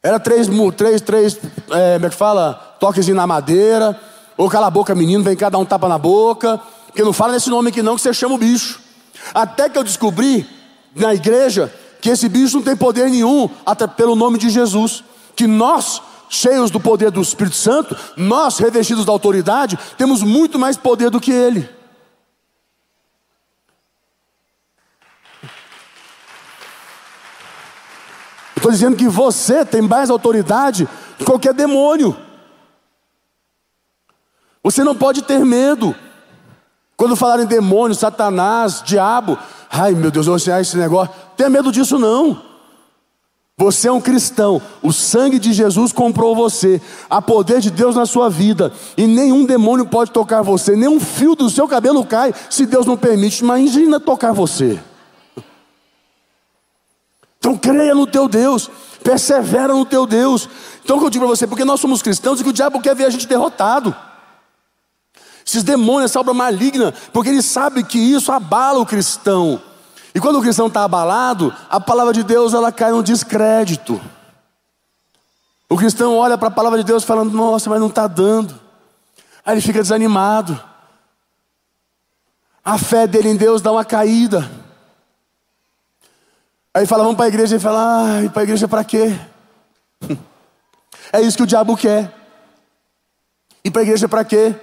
Era 0.02 0.20
três, 0.20 0.48
três, 0.76 1.02
três, 1.02 1.38
é, 1.70 1.94
como 1.94 2.08
é 2.08 2.10
que 2.10 2.16
fala? 2.16 2.76
Toques 2.80 3.08
na 3.10 3.28
madeira, 3.28 4.00
ou 4.38 4.50
cala 4.50 4.68
a 4.68 4.72
boca, 4.72 4.94
menino, 4.94 5.24
vem 5.24 5.36
cá 5.36 5.50
dar 5.50 5.58
um 5.58 5.66
tapa 5.66 5.88
na 5.88 5.98
boca. 5.98 6.60
Porque 6.88 7.04
não 7.04 7.14
fala 7.14 7.34
nesse 7.34 7.50
nome 7.50 7.70
aqui 7.70 7.82
não, 7.82 7.96
que 7.96 8.02
você 8.02 8.14
chama 8.14 8.36
o 8.36 8.38
bicho. 8.38 8.80
Até 9.34 9.70
que 9.70 9.78
eu 9.78 9.84
descobri 9.84 10.48
na 10.96 11.14
igreja 11.14 11.74
que 12.02 12.10
esse 12.10 12.30
bicho 12.30 12.58
não 12.58 12.64
tem 12.64 12.76
poder 12.76 13.10
nenhum, 13.10 13.50
até 13.66 13.88
pelo 13.88 14.16
nome 14.16 14.38
de 14.38 14.50
Jesus. 14.50 15.04
Que 15.36 15.48
nós, 15.48 16.02
cheios 16.30 16.70
do 16.70 16.80
poder 16.80 17.12
do 17.12 17.22
Espírito 17.22 17.56
Santo, 17.56 17.96
nós, 18.16 18.58
revestidos 18.58 19.06
da 19.06 19.12
autoridade, 19.12 19.78
temos 19.98 20.22
muito 20.22 20.60
mais 20.60 20.78
poder 20.78 21.10
do 21.10 21.20
que 21.20 21.32
ele. 21.32 21.70
Estou 28.56 28.72
dizendo 28.72 28.98
que 28.98 29.08
você 29.08 29.64
tem 29.64 29.82
mais 29.82 30.10
autoridade 30.10 30.88
que 31.18 31.24
qualquer 31.24 31.54
demônio. 31.54 32.25
Você 34.66 34.84
não 34.84 34.96
pode 34.96 35.22
ter 35.22 35.46
medo. 35.46 35.94
Quando 36.98 37.16
falarem 37.16 37.46
demônio, 37.46 37.94
Satanás, 37.94 38.82
diabo, 38.84 39.38
ai 39.70 39.92
meu 39.92 40.10
Deus, 40.10 40.26
eu 40.26 40.32
vou 40.32 40.38
ensinar 40.38 40.60
esse 40.60 40.76
negócio. 40.76 41.14
Tenha 41.38 41.52
medo 41.52 41.72
disso 41.72 42.00
não. 42.00 42.42
Você 43.56 43.88
é 43.88 43.92
um 43.92 44.02
cristão, 44.02 44.60
o 44.82 44.92
sangue 44.92 45.38
de 45.38 45.54
Jesus 45.54 45.94
comprou 45.94 46.36
você, 46.36 46.82
há 47.08 47.22
poder 47.22 47.62
de 47.62 47.70
Deus 47.70 47.96
na 47.96 48.08
sua 48.08 48.28
vida, 48.28 48.74
e 48.98 49.08
nenhum 49.08 49.46
demônio 49.46 49.86
pode 49.86 50.12
tocar 50.12 50.42
você, 50.42 50.76
nenhum 50.76 51.00
fio 51.00 51.36
do 51.36 51.50
seu 51.50 51.66
cabelo 51.66 52.04
cai 52.04 52.34
se 52.50 52.66
Deus 52.66 52.88
não 52.88 52.98
permite. 52.98 53.44
Imagina 53.44 54.00
tocar 54.00 54.34
você. 54.34 54.80
Então 57.38 57.56
creia 57.56 57.94
no 57.94 58.08
teu 58.08 58.28
Deus, 58.28 58.70
persevera 59.04 59.76
no 59.76 59.86
teu 59.86 60.08
Deus. 60.08 60.50
Então 60.84 60.98
o 60.98 61.00
que 61.00 61.06
eu 61.06 61.10
digo 61.12 61.26
para 61.26 61.36
você, 61.36 61.46
porque 61.46 61.64
nós 61.64 61.80
somos 61.80 62.02
cristãos 62.02 62.42
e 62.42 62.44
que 62.44 62.50
o 62.50 62.54
diabo 62.54 62.82
quer 62.82 62.96
ver 62.96 63.06
a 63.06 63.10
gente 63.12 63.28
derrotado. 63.28 63.96
Esses 65.46 65.64
demônios, 65.64 66.10
essa 66.10 66.20
obra 66.20 66.34
maligna, 66.34 66.92
porque 67.14 67.30
ele 67.30 67.42
sabe 67.42 67.84
que 67.84 68.00
isso 68.00 68.32
abala 68.32 68.80
o 68.80 68.86
cristão. 68.86 69.62
E 70.14 70.20
quando 70.20 70.40
o 70.40 70.42
cristão 70.42 70.68
está 70.68 70.84
abalado, 70.84 71.54
a 71.70 71.80
palavra 71.80 72.14
de 72.14 72.24
Deus 72.24 72.54
ela 72.54 72.72
cai 72.72 72.92
no 72.92 73.04
descrédito. 73.04 74.02
O 75.70 75.78
cristão 75.78 76.18
olha 76.18 76.38
para 76.38 76.48
a 76.48 76.52
palavra 76.52 76.80
de 76.80 76.86
Deus 76.86 77.04
falando, 77.04 77.32
nossa, 77.32 77.70
mas 77.70 77.80
não 77.80 77.88
está 77.90 78.08
dando. 78.08 78.60
Aí 79.46 79.54
ele 79.54 79.62
fica 79.62 79.82
desanimado. 79.82 80.60
A 82.64 82.80
fé 82.80 83.06
dele 83.06 83.30
em 83.30 83.36
Deus 83.36 83.62
dá 83.62 83.72
uma 83.72 83.86
caída. 83.86 84.50
Aí 86.74 86.88
fala, 86.88 87.04
vamos 87.04 87.18
para 87.18 87.26
a 87.26 87.30
igreja 87.30 87.56
e 87.56 87.60
fala, 87.60 88.26
ah, 88.26 88.30
para 88.32 88.42
a 88.42 88.44
igreja 88.44 88.68
para 88.68 88.84
quê? 88.84 89.18
É 91.14 91.22
isso 91.22 91.38
que 91.38 91.44
o 91.44 91.48
diabo 91.48 91.78
quer. 91.78 92.12
E 93.64 93.70
para 93.70 93.82
a 93.82 93.84
igreja 93.84 94.10
para 94.10 94.26
quê? 94.26 94.56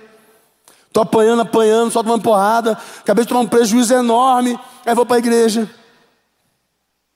Estou 0.93 1.05
apanhando, 1.05 1.41
apanhando, 1.41 1.91
só 1.91 2.03
tomando 2.03 2.21
porrada, 2.21 2.77
acabei 3.01 3.25
de 3.25 3.29
tomar 3.31 3.41
um 3.41 3.47
prejuízo 3.47 3.95
enorme, 3.95 4.61
aí 4.85 4.95
vou 4.95 5.07
para 5.07 5.17
a 5.17 5.19
igreja. 5.21 5.67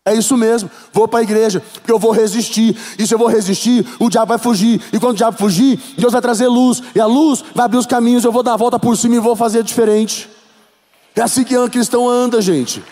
É 0.03 0.15
isso 0.15 0.35
mesmo, 0.35 0.71
vou 0.95 1.07
para 1.07 1.19
a 1.19 1.23
igreja, 1.23 1.63
porque 1.75 1.93
eu 1.93 1.99
vou 1.99 2.11
resistir. 2.11 2.75
E 2.99 3.07
se 3.07 3.13
eu 3.13 3.19
vou 3.19 3.29
resistir, 3.29 3.87
o 3.99 4.09
diabo 4.09 4.31
vai 4.31 4.39
fugir. 4.39 4.81
E 4.95 4.99
quando 4.99 5.13
o 5.13 5.17
diabo 5.17 5.37
fugir, 5.37 5.79
Deus 5.99 6.11
vai 6.11 6.23
trazer 6.23 6.49
luz. 6.49 6.83
E 6.95 7.01
a 7.01 7.05
luz 7.05 7.45
vai 7.55 7.67
abrir 7.67 7.77
os 7.77 7.85
caminhos, 7.85 8.25
eu 8.25 8.33
vou 8.33 8.43
dar 8.43 8.55
a 8.55 8.57
volta 8.57 8.79
por 8.79 8.97
cima 8.97 9.17
e 9.17 9.19
vou 9.19 9.37
fazer 9.37 9.63
diferente. 9.63 10.31
É 11.15 11.21
assim 11.21 11.45
que 11.45 11.55
o 11.55 11.69
cristão 11.69 12.09
anda, 12.09 12.41
gente. 12.41 12.83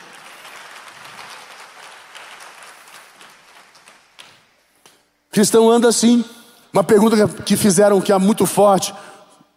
Cristão 5.30 5.70
anda 5.70 5.88
assim. 5.88 6.22
Uma 6.70 6.84
pergunta 6.84 7.26
que 7.42 7.56
fizeram 7.56 8.02
que 8.02 8.12
é 8.12 8.18
muito 8.18 8.44
forte: 8.44 8.92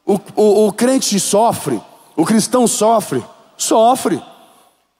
o, 0.07 0.17
o, 0.35 0.67
o 0.67 0.73
crente 0.73 1.19
sofre, 1.19 1.81
o 2.15 2.25
cristão 2.25 2.65
sofre, 2.65 3.21
sofre, 3.57 4.23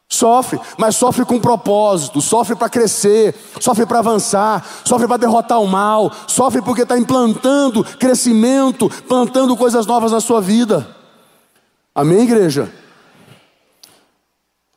sofre, 0.09 0.59
mas 0.77 0.97
sofre 0.97 1.23
com 1.23 1.39
propósito, 1.39 2.19
sofre 2.19 2.57
para 2.57 2.67
crescer, 2.67 3.33
sofre 3.61 3.85
para 3.85 3.99
avançar, 3.99 4.65
sofre 4.83 5.07
para 5.07 5.15
derrotar 5.15 5.61
o 5.61 5.67
mal, 5.67 6.11
sofre 6.27 6.61
porque 6.61 6.81
está 6.81 6.97
implantando 6.97 7.85
crescimento, 7.97 8.89
plantando 9.07 9.55
coisas 9.55 9.85
novas 9.85 10.11
na 10.11 10.19
sua 10.19 10.41
vida. 10.41 10.85
Amém, 11.95 12.23
igreja? 12.23 12.69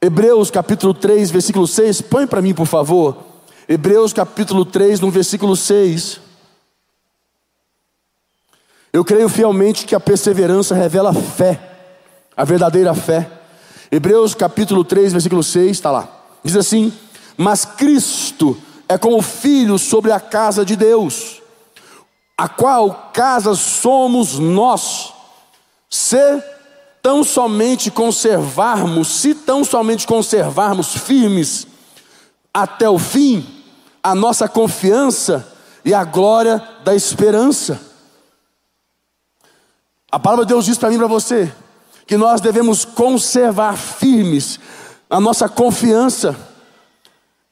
Hebreus 0.00 0.48
capítulo 0.50 0.94
3, 0.94 1.30
versículo 1.30 1.66
6, 1.66 2.02
põe 2.02 2.26
para 2.26 2.40
mim, 2.40 2.54
por 2.54 2.66
favor. 2.66 3.16
Hebreus 3.68 4.12
capítulo 4.12 4.64
3, 4.64 5.00
no 5.00 5.10
versículo 5.10 5.56
6. 5.56 6.29
Eu 8.92 9.04
creio 9.04 9.28
fielmente 9.28 9.86
que 9.86 9.94
a 9.94 10.00
perseverança 10.00 10.74
revela 10.74 11.14
fé, 11.14 11.60
a 12.36 12.44
verdadeira 12.44 12.92
fé. 12.92 13.30
Hebreus 13.90 14.34
capítulo 14.34 14.82
3, 14.82 15.12
versículo 15.12 15.42
6, 15.44 15.70
está 15.70 15.92
lá. 15.92 16.08
Diz 16.42 16.56
assim: 16.56 16.92
Mas 17.36 17.64
Cristo 17.64 18.60
é 18.88 18.98
como 18.98 19.22
filho 19.22 19.78
sobre 19.78 20.10
a 20.10 20.18
casa 20.18 20.64
de 20.64 20.74
Deus, 20.74 21.40
a 22.36 22.48
qual 22.48 23.10
casa 23.14 23.54
somos 23.54 24.40
nós, 24.40 25.12
se 25.88 26.42
tão 27.00 27.22
somente 27.22 27.92
conservarmos, 27.92 29.06
se 29.06 29.34
tão 29.34 29.64
somente 29.64 30.04
conservarmos 30.04 30.94
firmes 30.96 31.66
até 32.52 32.90
o 32.90 32.98
fim, 32.98 33.46
a 34.02 34.16
nossa 34.16 34.48
confiança 34.48 35.46
e 35.84 35.94
a 35.94 36.02
glória 36.02 36.60
da 36.84 36.92
esperança. 36.92 37.89
A 40.10 40.18
palavra 40.18 40.44
de 40.44 40.52
Deus 40.52 40.64
diz 40.64 40.76
para 40.76 40.88
mim 40.88 40.96
e 40.96 40.98
para 40.98 41.06
você 41.06 41.52
que 42.06 42.16
nós 42.16 42.40
devemos 42.40 42.84
conservar 42.84 43.76
firmes 43.76 44.58
a 45.08 45.20
nossa 45.20 45.48
confiança 45.48 46.36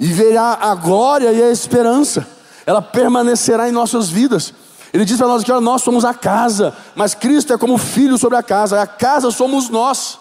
e 0.00 0.06
verá 0.06 0.58
a 0.60 0.74
glória 0.74 1.32
e 1.32 1.42
a 1.42 1.50
esperança, 1.50 2.26
ela 2.66 2.82
permanecerá 2.82 3.68
em 3.68 3.72
nossas 3.72 4.08
vidas. 4.08 4.52
Ele 4.92 5.04
diz 5.04 5.18
para 5.18 5.28
nós 5.28 5.44
que 5.44 5.52
nós 5.52 5.82
somos 5.82 6.04
a 6.04 6.14
casa, 6.14 6.76
mas 6.94 7.14
Cristo 7.14 7.52
é 7.52 7.58
como 7.58 7.78
filho 7.78 8.16
sobre 8.18 8.38
a 8.38 8.42
casa, 8.42 8.80
a 8.80 8.86
casa 8.86 9.30
somos 9.30 9.68
nós. 9.68 10.18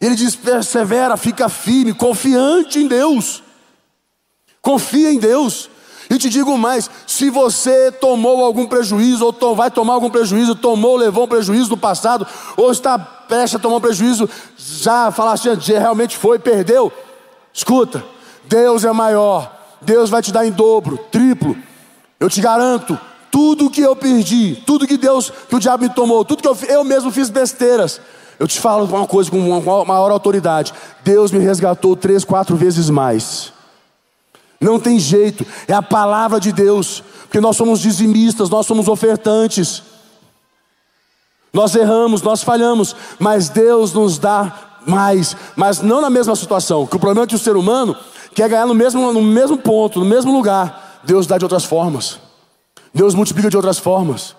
Ele 0.00 0.14
diz: 0.14 0.36
persevera, 0.36 1.16
fica 1.16 1.48
firme, 1.48 1.94
confiante 1.94 2.78
em 2.78 2.86
Deus. 2.86 3.42
Confia 4.60 5.12
em 5.12 5.18
Deus. 5.18 5.70
E 6.10 6.18
te 6.18 6.28
digo 6.28 6.56
mais: 6.58 6.90
se 7.06 7.30
você 7.30 7.90
tomou 7.92 8.44
algum 8.44 8.66
prejuízo, 8.66 9.24
ou 9.40 9.54
vai 9.54 9.70
tomar 9.70 9.94
algum 9.94 10.10
prejuízo, 10.10 10.54
tomou, 10.54 10.96
levou 10.96 11.24
um 11.24 11.28
prejuízo 11.28 11.70
no 11.70 11.76
passado, 11.76 12.26
ou 12.56 12.70
está 12.70 12.98
prestes 12.98 13.56
a 13.56 13.58
tomar 13.58 13.76
um 13.76 13.80
prejuízo, 13.80 14.28
já 14.56 15.10
falaste, 15.10 15.48
realmente 15.66 16.16
foi, 16.16 16.38
perdeu. 16.38 16.92
Escuta, 17.52 18.04
Deus 18.44 18.84
é 18.84 18.92
maior, 18.92 19.50
Deus 19.80 20.10
vai 20.10 20.20
te 20.20 20.32
dar 20.32 20.46
em 20.46 20.50
dobro, 20.50 20.98
triplo. 21.10 21.56
Eu 22.20 22.28
te 22.28 22.40
garanto, 22.40 22.98
tudo 23.30 23.70
que 23.70 23.80
eu 23.80 23.96
perdi, 23.96 24.62
tudo 24.66 24.86
que 24.86 24.96
Deus, 24.96 25.32
que 25.48 25.56
o 25.56 25.60
diabo 25.60 25.84
me 25.84 25.90
tomou, 25.90 26.24
tudo 26.24 26.42
que 26.42 26.48
eu, 26.48 26.56
eu 26.68 26.84
mesmo 26.84 27.10
fiz 27.10 27.30
besteiras. 27.30 28.00
Eu 28.38 28.48
te 28.48 28.58
falo 28.60 28.84
uma 28.84 29.06
coisa 29.06 29.30
com 29.30 29.38
maior 29.38 30.10
autoridade: 30.10 30.74
Deus 31.02 31.30
me 31.30 31.38
resgatou 31.38 31.96
três, 31.96 32.24
quatro 32.24 32.56
vezes 32.56 32.90
mais. 32.90 33.53
Não 34.60 34.78
tem 34.78 34.98
jeito, 34.98 35.44
é 35.68 35.72
a 35.72 35.82
palavra 35.82 36.40
de 36.40 36.52
Deus, 36.52 37.02
porque 37.22 37.40
nós 37.40 37.56
somos 37.56 37.80
dizimistas, 37.80 38.48
nós 38.48 38.66
somos 38.66 38.88
ofertantes. 38.88 39.82
Nós 41.52 41.74
erramos, 41.74 42.22
nós 42.22 42.42
falhamos, 42.42 42.96
mas 43.18 43.48
Deus 43.48 43.92
nos 43.92 44.18
dá 44.18 44.80
mais, 44.86 45.36
mas 45.54 45.80
não 45.80 46.00
na 46.00 46.10
mesma 46.10 46.34
situação. 46.34 46.86
Que 46.86 46.96
o 46.96 46.98
problema 46.98 47.24
é 47.24 47.28
que 47.28 47.34
o 47.34 47.38
ser 47.38 47.56
humano 47.56 47.96
quer 48.34 48.48
ganhar 48.48 48.66
no 48.66 48.74
mesmo, 48.74 49.12
no 49.12 49.22
mesmo 49.22 49.58
ponto, 49.58 50.00
no 50.00 50.04
mesmo 50.04 50.32
lugar. 50.32 51.00
Deus 51.04 51.26
dá 51.26 51.38
de 51.38 51.44
outras 51.44 51.64
formas. 51.64 52.18
Deus 52.92 53.14
multiplica 53.14 53.50
de 53.50 53.56
outras 53.56 53.78
formas. 53.78 54.34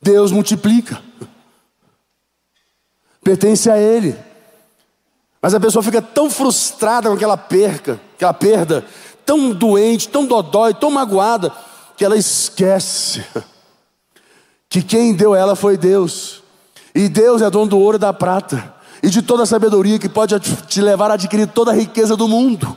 Deus 0.00 0.30
multiplica. 0.30 1.02
Pertence 3.22 3.70
a 3.70 3.78
Ele. 3.78 4.16
Mas 5.46 5.54
a 5.54 5.60
pessoa 5.60 5.80
fica 5.80 6.02
tão 6.02 6.28
frustrada 6.28 7.08
com 7.08 7.14
aquela 7.14 7.36
perca, 7.36 8.00
aquela 8.16 8.34
perda, 8.34 8.84
tão 9.24 9.52
doente, 9.52 10.08
tão 10.08 10.26
dodói, 10.26 10.74
tão 10.74 10.90
magoada, 10.90 11.52
que 11.96 12.04
ela 12.04 12.16
esquece 12.16 13.24
que 14.68 14.82
quem 14.82 15.14
deu 15.14 15.36
ela 15.36 15.54
foi 15.54 15.76
Deus. 15.76 16.42
E 16.92 17.08
Deus 17.08 17.42
é 17.42 17.48
dono 17.48 17.70
do 17.70 17.78
ouro 17.78 17.96
e 17.96 18.00
da 18.00 18.12
prata, 18.12 18.74
e 19.00 19.08
de 19.08 19.22
toda 19.22 19.44
a 19.44 19.46
sabedoria 19.46 20.00
que 20.00 20.08
pode 20.08 20.36
te 20.40 20.80
levar 20.80 21.12
a 21.12 21.14
adquirir 21.14 21.46
toda 21.46 21.70
a 21.70 21.74
riqueza 21.74 22.16
do 22.16 22.26
mundo. 22.26 22.76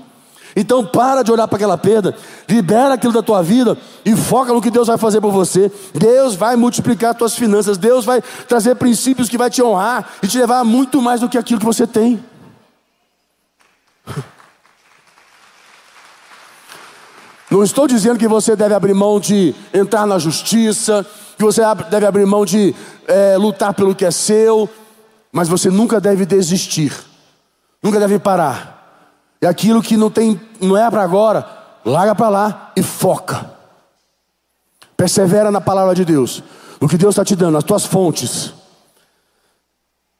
Então 0.55 0.85
para 0.85 1.23
de 1.23 1.31
olhar 1.31 1.47
para 1.47 1.55
aquela 1.55 1.75
perda, 1.75 2.15
libera 2.47 2.93
aquilo 2.93 3.13
da 3.13 3.23
tua 3.23 3.41
vida 3.41 3.75
e 4.05 4.15
foca 4.15 4.53
no 4.53 4.61
que 4.61 4.69
Deus 4.69 4.85
vai 4.85 4.97
fazer 4.99 5.19
por 5.19 5.31
você. 5.31 5.71
Deus 5.95 6.35
vai 6.35 6.55
multiplicar 6.55 7.15
tuas 7.15 7.33
finanças, 7.33 7.79
Deus 7.79 8.05
vai 8.05 8.21
trazer 8.47 8.75
princípios 8.75 9.27
que 9.27 9.39
vai 9.39 9.49
te 9.49 9.59
honrar 9.59 10.07
e 10.21 10.27
te 10.27 10.37
levar 10.37 10.59
a 10.59 10.63
muito 10.63 11.01
mais 11.01 11.19
do 11.19 11.27
que 11.27 11.35
aquilo 11.35 11.59
que 11.59 11.65
você 11.65 11.87
tem. 11.87 12.29
Não 17.49 17.63
estou 17.63 17.87
dizendo 17.87 18.19
que 18.19 18.27
você 18.27 18.55
deve 18.55 18.75
abrir 18.75 18.93
mão 18.93 19.19
de 19.19 19.55
entrar 19.73 20.05
na 20.05 20.19
justiça, 20.19 21.03
que 21.35 21.43
você 21.43 21.61
deve 21.89 22.05
abrir 22.05 22.25
mão 22.25 22.45
de 22.45 22.75
é, 23.07 23.35
lutar 23.37 23.73
pelo 23.73 23.95
que 23.95 24.05
é 24.05 24.11
seu, 24.11 24.69
mas 25.31 25.47
você 25.47 25.71
nunca 25.71 25.99
deve 25.99 26.25
desistir, 26.25 26.93
nunca 27.81 27.99
deve 27.99 28.19
parar. 28.19 28.77
E 29.41 29.47
aquilo 29.47 29.81
que 29.81 29.97
não 29.97 30.11
tem, 30.11 30.39
não 30.61 30.77
é 30.77 30.89
para 30.91 31.01
agora, 31.01 31.47
larga 31.83 32.13
para 32.13 32.29
lá 32.29 32.71
e 32.75 32.83
foca. 32.83 33.49
Persevera 34.95 35.49
na 35.49 35.61
palavra 35.61 35.95
de 35.95 36.05
Deus, 36.05 36.43
no 36.79 36.87
que 36.87 36.97
Deus 36.97 37.13
está 37.13 37.25
te 37.25 37.35
dando, 37.35 37.57
as 37.57 37.63
tuas 37.63 37.85
fontes. 37.85 38.53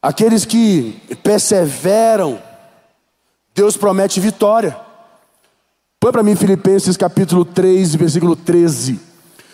Aqueles 0.02 0.46
que 0.46 1.00
perseveram, 1.22 2.42
Deus 3.56 3.76
promete 3.76 4.20
vitória. 4.20 4.78
Põe 6.00 6.12
para 6.12 6.24
mim 6.24 6.36
Filipenses 6.36 6.96
capítulo 6.96 7.44
3, 7.44 7.96
versículo 7.96 8.36
13. 8.36 9.00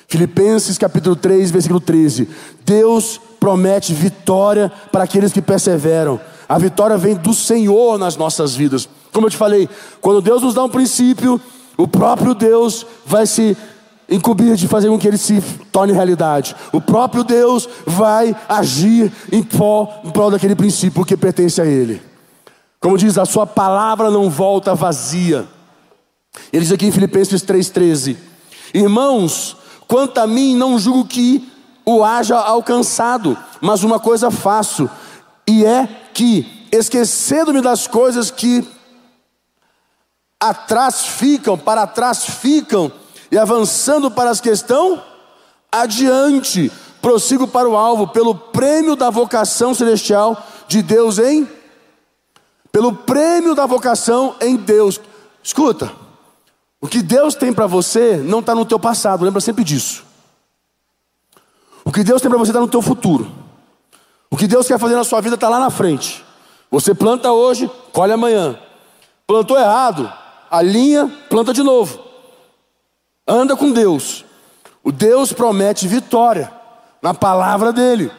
Filipenses 0.08 0.78
capítulo 0.78 1.16
3, 1.16 1.50
versículo 1.52 1.80
13. 1.80 2.30
Deus 2.64 3.20
promete 3.40 3.94
vitória 3.94 4.72
para 4.92 5.04
aqueles 5.04 5.34
que 5.34 5.42
perseveram. 5.42 6.20
A 6.48 6.58
vitória 6.58 6.98
vem 6.98 7.16
do 7.16 7.34
Senhor 7.34 7.98
nas 7.98 8.16
nossas 8.16 8.56
vidas. 8.56 8.88
Como 9.12 9.26
eu 9.26 9.32
te 9.32 9.38
falei, 9.38 9.68
quando 10.00 10.22
Deus 10.22 10.44
nos 10.44 10.54
dá 10.54 10.64
um 10.64 10.70
princípio, 10.70 11.42
o 11.78 11.88
próprio 11.88 12.36
Deus 12.36 12.86
vai 13.06 13.26
se 13.26 13.58
incumbir 14.10 14.56
de 14.56 14.68
fazer 14.68 14.90
com 14.90 15.00
que 15.00 15.08
ele 15.08 15.18
se 15.18 15.42
torne 15.72 15.94
realidade. 15.94 16.56
O 16.72 16.80
próprio 16.80 17.24
Deus 17.24 17.68
vai 17.86 18.36
agir 18.48 19.12
em 19.32 19.42
prol, 19.42 19.92
em 20.04 20.12
prol 20.12 20.30
daquele 20.30 20.56
princípio 20.56 21.04
que 21.04 21.18
pertence 21.18 21.62
a 21.62 21.66
Ele. 21.66 22.02
Como 22.80 22.98
diz, 22.98 23.18
a 23.18 23.26
sua 23.26 23.46
palavra 23.46 24.10
não 24.12 24.30
volta 24.30 24.76
vazia. 24.76 25.48
Ele 26.52 26.64
diz 26.64 26.72
aqui 26.72 26.86
em 26.86 26.92
Filipenses 26.92 27.44
3,13: 27.44 28.18
Irmãos, 28.74 29.58
quanto 29.88 30.20
a 30.20 30.28
mim, 30.28 30.56
não 30.56 30.78
julgo 30.78 31.06
que 31.06 31.52
o 31.86 32.04
haja 32.04 32.38
alcançado, 32.38 33.38
mas 33.62 33.84
uma 33.84 34.00
coisa 34.00 34.32
faço, 34.32 34.90
e 35.48 35.66
é 35.66 35.88
que, 36.14 36.68
esquecendo-me 36.72 37.62
das 37.62 37.86
coisas 37.86 38.32
que 38.32 38.68
atrás 40.40 41.06
ficam, 41.06 41.58
para 41.58 41.86
trás 41.86 42.26
ficam, 42.26 42.92
e 43.32 43.38
avançando 43.38 44.10
para 44.10 44.30
as 44.30 44.42
que 44.42 44.50
estão 44.50 45.02
adiante, 45.72 46.72
prossigo 47.02 47.48
para 47.48 47.70
o 47.70 47.76
alvo, 47.76 48.08
pelo 48.08 48.34
prêmio 48.34 48.96
da 48.96 49.10
vocação 49.10 49.74
celestial 49.74 50.44
de 50.68 50.82
Deus 50.82 51.20
em 51.20 51.48
pelo 52.76 52.92
prêmio 52.92 53.56
da 53.56 53.66
vocação 53.66 54.36
em 54.42 54.58
Deus. 54.58 55.00
Escuta, 55.42 55.94
o 56.82 56.90
que 56.90 57.02
Deus 57.02 57.34
tem 57.34 57.54
para 57.54 57.66
você 57.68 58.18
não 58.18 58.42
está 58.42 58.54
no 58.54 58.66
teu 58.66 58.78
passado, 58.78 59.24
lembra 59.24 59.40
sempre 59.40 59.64
disso. 59.64 60.04
O 61.86 61.92
que 61.92 62.04
Deus 62.04 62.22
tem 62.22 62.30
para 62.30 62.38
você 62.38 62.52
está 62.52 62.60
no 62.60 62.68
teu 62.68 62.82
futuro. 62.82 63.32
O 64.30 64.36
que 64.36 64.46
Deus 64.46 64.68
quer 64.68 64.78
fazer 64.78 64.94
na 64.94 65.06
sua 65.06 65.22
vida 65.22 65.36
está 65.36 65.48
lá 65.48 65.58
na 65.58 65.70
frente. 65.70 66.22
Você 66.70 66.94
planta 66.94 67.32
hoje, 67.32 67.72
colhe 67.94 68.12
amanhã. 68.12 68.60
Plantou 69.26 69.58
errado, 69.58 70.12
alinha, 70.52 71.10
planta 71.30 71.54
de 71.54 71.64
novo. 71.64 71.98
Anda 73.26 73.56
com 73.56 73.72
Deus. 73.72 74.26
O 74.84 74.92
Deus 74.92 75.32
promete 75.32 75.88
vitória 75.88 76.52
na 77.02 77.14
palavra 77.14 77.72
dele, 77.72 78.12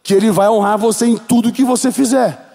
que 0.00 0.14
ele 0.14 0.30
vai 0.30 0.48
honrar 0.48 0.78
você 0.78 1.06
em 1.06 1.16
tudo 1.16 1.50
que 1.50 1.64
você 1.64 1.90
fizer. 1.90 2.45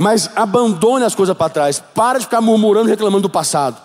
Mas 0.00 0.30
abandone 0.34 1.04
as 1.04 1.14
coisas 1.14 1.36
para 1.36 1.52
trás. 1.52 1.78
Para 1.94 2.18
de 2.18 2.24
ficar 2.24 2.40
murmurando 2.40 2.88
e 2.88 2.90
reclamando 2.90 3.24
do 3.24 3.28
passado. 3.28 3.76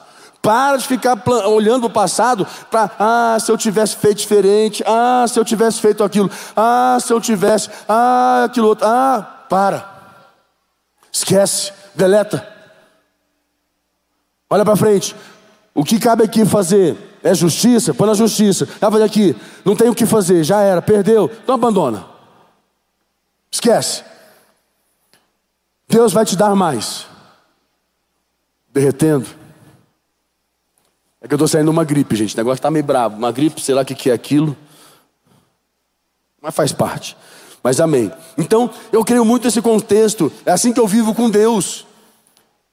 Para 0.42 0.78
de 0.78 0.88
ficar 0.88 1.22
olhando 1.46 1.88
o 1.88 1.90
passado 1.90 2.48
para, 2.72 2.90
ah, 2.98 3.38
se 3.38 3.52
eu 3.52 3.58
tivesse 3.58 3.98
feito 3.98 4.20
diferente, 4.20 4.82
ah, 4.88 5.26
se 5.28 5.38
eu 5.38 5.44
tivesse 5.44 5.82
feito 5.82 6.06
aquilo, 6.06 6.32
ah, 6.56 6.98
se 7.02 7.12
eu 7.12 7.20
tivesse, 7.20 7.70
ah, 7.90 8.44
aquilo 8.46 8.70
outro, 8.70 8.88
ah, 8.88 9.44
para. 9.50 9.94
Esquece, 11.12 11.74
deleta. 11.94 12.48
Olha 14.50 14.64
para 14.64 14.78
frente. 14.78 15.14
O 15.74 15.84
que 15.84 16.00
cabe 16.00 16.24
aqui 16.24 16.46
fazer 16.46 16.98
é 17.22 17.34
justiça? 17.34 17.94
Põe 17.94 18.08
na 18.08 18.14
justiça. 18.14 18.66
Vai 18.80 18.90
fazer 18.90 19.04
aqui. 19.04 19.36
Não 19.66 19.76
tem 19.76 19.90
o 19.90 19.96
que 19.96 20.06
fazer, 20.06 20.46
já 20.46 20.62
era, 20.62 20.82
perdeu. 20.82 21.30
Então 21.44 21.56
abandona. 21.56 22.06
Esquece. 23.52 24.15
Deus 25.88 26.14
vai 26.14 26.26
te 26.26 26.36
dar 26.36 26.56
mais. 26.56 27.06
Derretendo. 28.74 29.28
É 31.22 31.28
que 31.28 31.34
eu 31.34 31.38
estou 31.38 31.48
saindo 31.48 31.72
uma 31.72 31.84
gripe, 31.84 32.16
gente. 32.16 32.36
O 32.36 32.38
negócio 32.38 32.60
está 32.60 32.70
meio 32.70 32.86
bravo. 32.86 33.18
Uma 33.18 33.32
gripe, 33.32 33.62
sei 33.62 33.74
lá 33.74 33.82
o 33.82 33.86
que, 33.86 33.96
que 33.96 34.10
é 34.10 34.14
aquilo. 34.14 34.56
Mas 36.42 36.54
faz 36.54 36.72
parte. 36.72 37.18
Mas 37.64 37.80
amém. 37.80 38.12
Então, 38.38 38.70
eu 38.92 39.04
creio 39.04 39.26
muito 39.26 39.46
nesse 39.46 39.62
contexto. 39.62 40.32
É 40.46 40.52
assim 40.52 40.72
que 40.72 40.80
eu 40.80 40.88
vivo 40.88 41.16
com 41.16 41.30
Deus. 41.30 41.88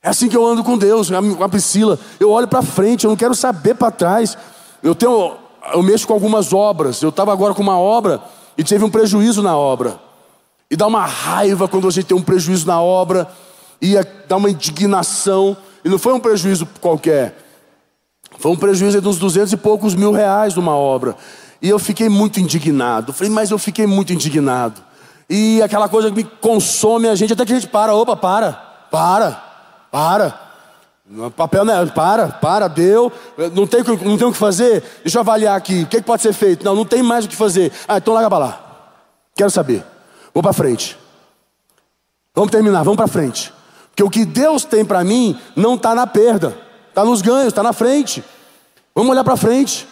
É 0.02 0.08
assim 0.08 0.28
que 0.28 0.36
eu 0.36 0.44
ando 0.44 0.64
com 0.64 0.76
Deus, 0.76 1.08
com 1.10 1.44
a 1.44 1.48
Priscila. 1.48 1.98
Eu 2.18 2.30
olho 2.30 2.48
para 2.48 2.60
frente, 2.60 3.04
eu 3.04 3.10
não 3.10 3.16
quero 3.16 3.34
saber 3.34 3.74
para 3.74 3.90
trás. 3.90 4.36
Eu 4.82 4.94
tenho, 4.94 5.36
eu 5.72 5.82
mexo 5.82 6.06
com 6.06 6.12
algumas 6.12 6.52
obras. 6.52 7.00
Eu 7.00 7.08
estava 7.08 7.32
agora 7.32 7.54
com 7.54 7.62
uma 7.62 7.78
obra 7.78 8.20
e 8.58 8.64
teve 8.64 8.84
um 8.84 8.90
prejuízo 8.90 9.42
na 9.42 9.56
obra. 9.56 9.98
E 10.72 10.76
dá 10.76 10.86
uma 10.86 11.04
raiva 11.04 11.68
quando 11.68 11.82
você 11.82 12.02
tem 12.02 12.16
um 12.16 12.22
prejuízo 12.22 12.66
na 12.66 12.80
obra 12.80 13.28
e 13.78 13.94
dá 14.26 14.38
uma 14.38 14.48
indignação. 14.48 15.54
E 15.84 15.88
não 15.90 15.98
foi 15.98 16.14
um 16.14 16.18
prejuízo 16.18 16.66
qualquer. 16.80 17.36
Foi 18.38 18.50
um 18.52 18.56
prejuízo 18.56 18.98
de 18.98 19.06
uns 19.06 19.18
duzentos 19.18 19.52
e 19.52 19.56
poucos 19.58 19.94
mil 19.94 20.12
reais 20.12 20.54
numa 20.54 20.74
obra. 20.74 21.14
E 21.60 21.68
eu 21.68 21.78
fiquei 21.78 22.08
muito 22.08 22.40
indignado. 22.40 23.12
Falei, 23.12 23.30
mas 23.30 23.50
eu 23.50 23.58
fiquei 23.58 23.86
muito 23.86 24.14
indignado. 24.14 24.82
E 25.28 25.60
aquela 25.60 25.90
coisa 25.90 26.08
que 26.08 26.16
me 26.16 26.24
consome 26.24 27.06
a 27.06 27.14
gente, 27.14 27.34
até 27.34 27.44
que 27.44 27.52
a 27.52 27.56
gente 27.56 27.68
para, 27.68 27.94
opa, 27.94 28.16
para, 28.16 28.52
para. 28.90 29.44
Para. 29.90 30.40
Papel 31.36 31.66
não 31.66 31.82
é, 31.82 31.84
para, 31.84 32.28
para, 32.28 32.66
deu. 32.66 33.12
Não 33.54 33.66
tem, 33.66 33.82
não 33.82 34.16
tem 34.16 34.26
o 34.26 34.32
que 34.32 34.38
fazer? 34.38 34.82
Deixa 35.02 35.18
eu 35.18 35.20
avaliar 35.20 35.54
aqui. 35.54 35.82
O 35.82 35.86
que, 35.86 35.98
que 35.98 36.02
pode 36.02 36.22
ser 36.22 36.32
feito? 36.32 36.64
Não, 36.64 36.74
não 36.74 36.86
tem 36.86 37.02
mais 37.02 37.26
o 37.26 37.28
que 37.28 37.36
fazer. 37.36 37.70
Ah, 37.86 37.98
então 37.98 38.14
larga 38.14 38.30
para 38.30 38.38
lá. 38.38 38.60
Quero 39.36 39.50
saber. 39.50 39.91
Vou 40.32 40.42
para 40.42 40.52
frente. 40.52 40.98
Vamos 42.34 42.50
terminar, 42.50 42.82
vamos 42.82 42.96
para 42.96 43.06
frente. 43.06 43.52
Porque 43.90 44.02
o 44.02 44.10
que 44.10 44.24
Deus 44.24 44.64
tem 44.64 44.84
para 44.84 45.04
mim 45.04 45.38
não 45.54 45.74
está 45.74 45.94
na 45.94 46.06
perda, 46.06 46.56
está 46.88 47.04
nos 47.04 47.20
ganhos, 47.20 47.48
está 47.48 47.62
na 47.62 47.72
frente. 47.72 48.24
Vamos 48.94 49.10
olhar 49.10 49.24
para 49.24 49.36
frente. 49.36 49.86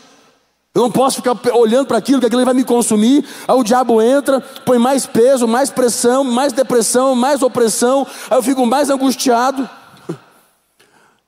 Eu 0.75 0.83
não 0.83 0.91
posso 0.91 1.17
ficar 1.17 1.37
olhando 1.53 1.87
para 1.87 1.99
aquilo, 1.99 2.21
que 2.21 2.27
aquilo 2.27 2.45
vai 2.45 2.55
me 2.55 2.65
consumir. 2.65 3.27
Aí 3.47 3.57
o 3.57 3.65
diabo 3.65 4.01
entra, 4.01 4.41
põe 4.65 4.79
mais 4.79 5.05
peso, 5.05 5.47
mais 5.49 5.69
pressão, 5.69 6.23
mais 6.23 6.53
depressão, 6.53 7.15
mais 7.15 7.43
opressão. 7.43 8.07
Aí 8.31 8.39
eu 8.39 8.43
fico 8.43 8.65
mais 8.65 8.89
angustiado. 8.89 9.69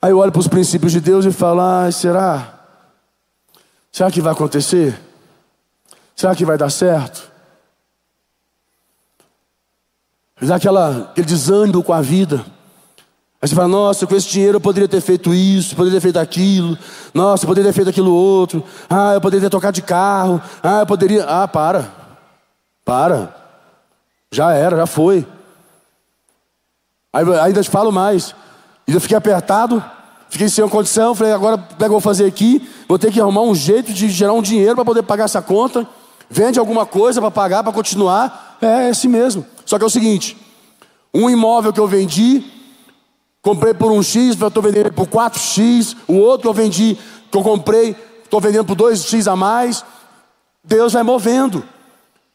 Aí 0.00 0.10
eu 0.10 0.18
olho 0.18 0.32
para 0.32 0.40
os 0.40 0.48
princípios 0.48 0.92
de 0.92 1.00
Deus 1.00 1.24
e 1.24 1.32
falo: 1.32 1.60
ah, 1.60 1.90
será? 1.90 2.60
Será 3.90 4.10
que 4.10 4.20
vai 4.20 4.32
acontecer? 4.32 4.98
Será 6.14 6.34
que 6.34 6.44
vai 6.44 6.56
dar 6.56 6.70
certo? 6.70 7.31
Dá 10.46 10.56
aquela, 10.56 11.08
aquele 11.10 11.26
desânimo 11.26 11.82
com 11.82 11.92
a 11.92 12.00
vida. 12.00 12.44
Aí 13.40 13.48
você 13.48 13.54
fala, 13.54 13.68
nossa, 13.68 14.06
com 14.06 14.14
esse 14.14 14.28
dinheiro 14.28 14.56
eu 14.56 14.60
poderia 14.60 14.88
ter 14.88 15.00
feito 15.00 15.34
isso, 15.34 15.74
poderia 15.74 15.98
ter 15.98 16.02
feito 16.02 16.18
aquilo, 16.18 16.78
nossa, 17.12 17.44
eu 17.44 17.48
poderia 17.48 17.70
ter 17.70 17.74
feito 17.74 17.90
aquilo 17.90 18.14
outro, 18.14 18.62
ah, 18.88 19.14
eu 19.14 19.20
poderia 19.20 19.46
ter 19.46 19.50
tocado 19.50 19.74
de 19.74 19.82
carro, 19.82 20.40
ah, 20.62 20.80
eu 20.80 20.86
poderia. 20.86 21.24
Ah, 21.24 21.48
para. 21.48 21.90
Para. 22.84 23.34
Já 24.30 24.52
era, 24.52 24.76
já 24.76 24.86
foi. 24.86 25.26
Aí 27.12 27.24
ainda 27.40 27.62
te 27.62 27.70
falo 27.70 27.92
mais. 27.92 28.34
Eu 28.86 29.00
fiquei 29.00 29.16
apertado, 29.16 29.82
fiquei 30.28 30.48
sem 30.48 30.66
condição, 30.68 31.14
falei, 31.14 31.32
agora 31.32 31.56
o 31.56 31.76
que 31.76 31.84
eu 31.84 31.88
vou 31.88 32.00
fazer 32.00 32.26
aqui? 32.26 32.68
Vou 32.88 32.98
ter 32.98 33.12
que 33.12 33.20
arrumar 33.20 33.42
um 33.42 33.54
jeito 33.54 33.92
de 33.92 34.08
gerar 34.08 34.32
um 34.32 34.42
dinheiro 34.42 34.74
para 34.74 34.84
poder 34.84 35.02
pagar 35.02 35.24
essa 35.24 35.42
conta. 35.42 35.86
Vende 36.28 36.58
alguma 36.58 36.86
coisa 36.86 37.20
para 37.20 37.30
pagar, 37.30 37.62
para 37.62 37.72
continuar. 37.72 38.56
É, 38.60 38.86
é 38.86 38.90
assim 38.90 39.08
mesmo. 39.08 39.44
Só 39.72 39.78
que 39.78 39.84
é 39.84 39.86
o 39.86 39.90
seguinte: 39.90 40.36
um 41.14 41.30
imóvel 41.30 41.72
que 41.72 41.80
eu 41.80 41.88
vendi, 41.88 42.44
comprei 43.40 43.72
por 43.72 43.90
um 43.90 44.02
X, 44.02 44.36
estou 44.38 44.62
vendendo 44.62 44.92
por 44.92 45.06
4X. 45.06 45.96
O 46.06 46.16
outro 46.16 46.42
que 46.42 46.48
eu 46.48 46.52
vendi, 46.52 46.98
que 47.30 47.38
eu 47.38 47.42
comprei, 47.42 47.96
estou 48.22 48.38
vendendo 48.38 48.66
por 48.66 48.76
2X 48.76 49.32
a 49.32 49.34
mais. 49.34 49.82
Deus 50.62 50.92
vai 50.92 51.02
movendo. 51.02 51.64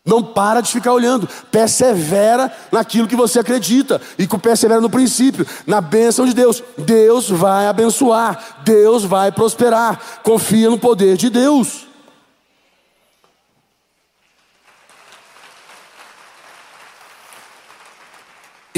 Não 0.04 0.24
para 0.24 0.62
de 0.62 0.72
ficar 0.72 0.94
olhando. 0.94 1.30
Persevera 1.52 2.52
naquilo 2.72 3.08
que 3.08 3.16
você 3.16 3.38
acredita. 3.38 4.02
E 4.18 4.26
persevera 4.26 4.82
no 4.82 4.90
princípio, 4.90 5.46
na 5.68 5.80
bênção 5.80 6.26
de 6.26 6.34
Deus. 6.34 6.64
Deus 6.76 7.30
vai 7.30 7.68
abençoar. 7.68 8.64
Deus 8.64 9.04
vai 9.04 9.32
prosperar. 9.32 10.22
Confia 10.24 10.72
no 10.72 10.80
poder 10.80 11.18
de 11.18 11.30
Deus. 11.30 11.87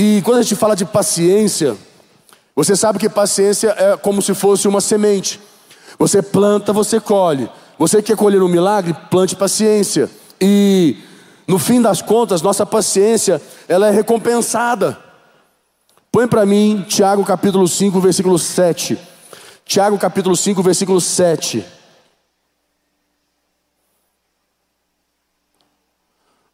E 0.01 0.21
quando 0.21 0.37
a 0.37 0.41
gente 0.43 0.55
fala 0.55 0.77
de 0.77 0.85
paciência, 0.85 1.75
você 2.55 2.73
sabe 2.73 2.97
que 2.97 3.09
paciência 3.09 3.75
é 3.77 3.97
como 3.97 4.21
se 4.21 4.33
fosse 4.33 4.65
uma 4.65 4.79
semente. 4.79 5.41
Você 5.97 6.21
planta, 6.21 6.71
você 6.71 7.01
colhe. 7.01 7.49
Você 7.77 8.01
quer 8.01 8.15
colher 8.15 8.41
um 8.41 8.47
milagre? 8.47 8.95
Plante 9.11 9.35
paciência. 9.35 10.09
E 10.39 10.95
no 11.45 11.59
fim 11.59 11.81
das 11.81 12.01
contas, 12.01 12.41
nossa 12.41 12.65
paciência, 12.65 13.41
ela 13.67 13.87
é 13.87 13.91
recompensada. 13.91 14.97
Põe 16.09 16.29
para 16.29 16.45
mim 16.45 16.85
Tiago 16.87 17.25
capítulo 17.25 17.67
5, 17.67 17.99
versículo 17.99 18.39
7. 18.39 18.97
Tiago 19.65 19.97
capítulo 19.97 20.33
5, 20.33 20.63
versículo 20.63 21.01
7. 21.01 21.65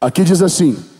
Aqui 0.01 0.23
diz 0.23 0.41
assim: 0.41 0.94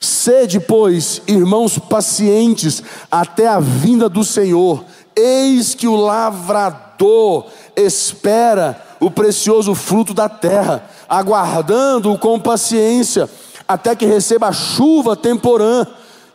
Sede, 0.00 0.60
pois, 0.60 1.20
irmãos 1.26 1.76
pacientes 1.76 2.82
até 3.10 3.48
a 3.48 3.58
vinda 3.58 4.08
do 4.08 4.22
Senhor. 4.22 4.84
Eis 5.16 5.74
que 5.74 5.88
o 5.88 5.96
lavrador 5.96 7.46
espera 7.74 8.80
o 9.00 9.10
precioso 9.10 9.74
fruto 9.74 10.14
da 10.14 10.28
terra, 10.28 10.88
aguardando-o 11.08 12.16
com 12.16 12.38
paciência, 12.38 13.28
até 13.66 13.96
que 13.96 14.06
receba 14.06 14.48
a 14.48 14.52
chuva 14.52 15.16
temporã 15.16 15.84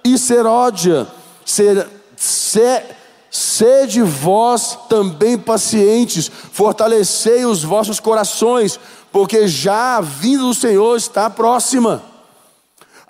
e 0.04 0.18
seródia. 0.18 1.08
Ser, 1.46 1.88
se, 2.18 2.84
sede 3.32 4.02
vós 4.02 4.78
também 4.90 5.38
pacientes, 5.38 6.30
fortalecei 6.52 7.46
os 7.46 7.64
vossos 7.64 8.02
corações, 8.02 8.78
porque 9.10 9.48
já 9.48 9.98
a 9.98 10.02
vinda 10.02 10.44
do 10.44 10.54
Senhor 10.54 10.98
está 10.98 11.30
próxima. 11.30 12.13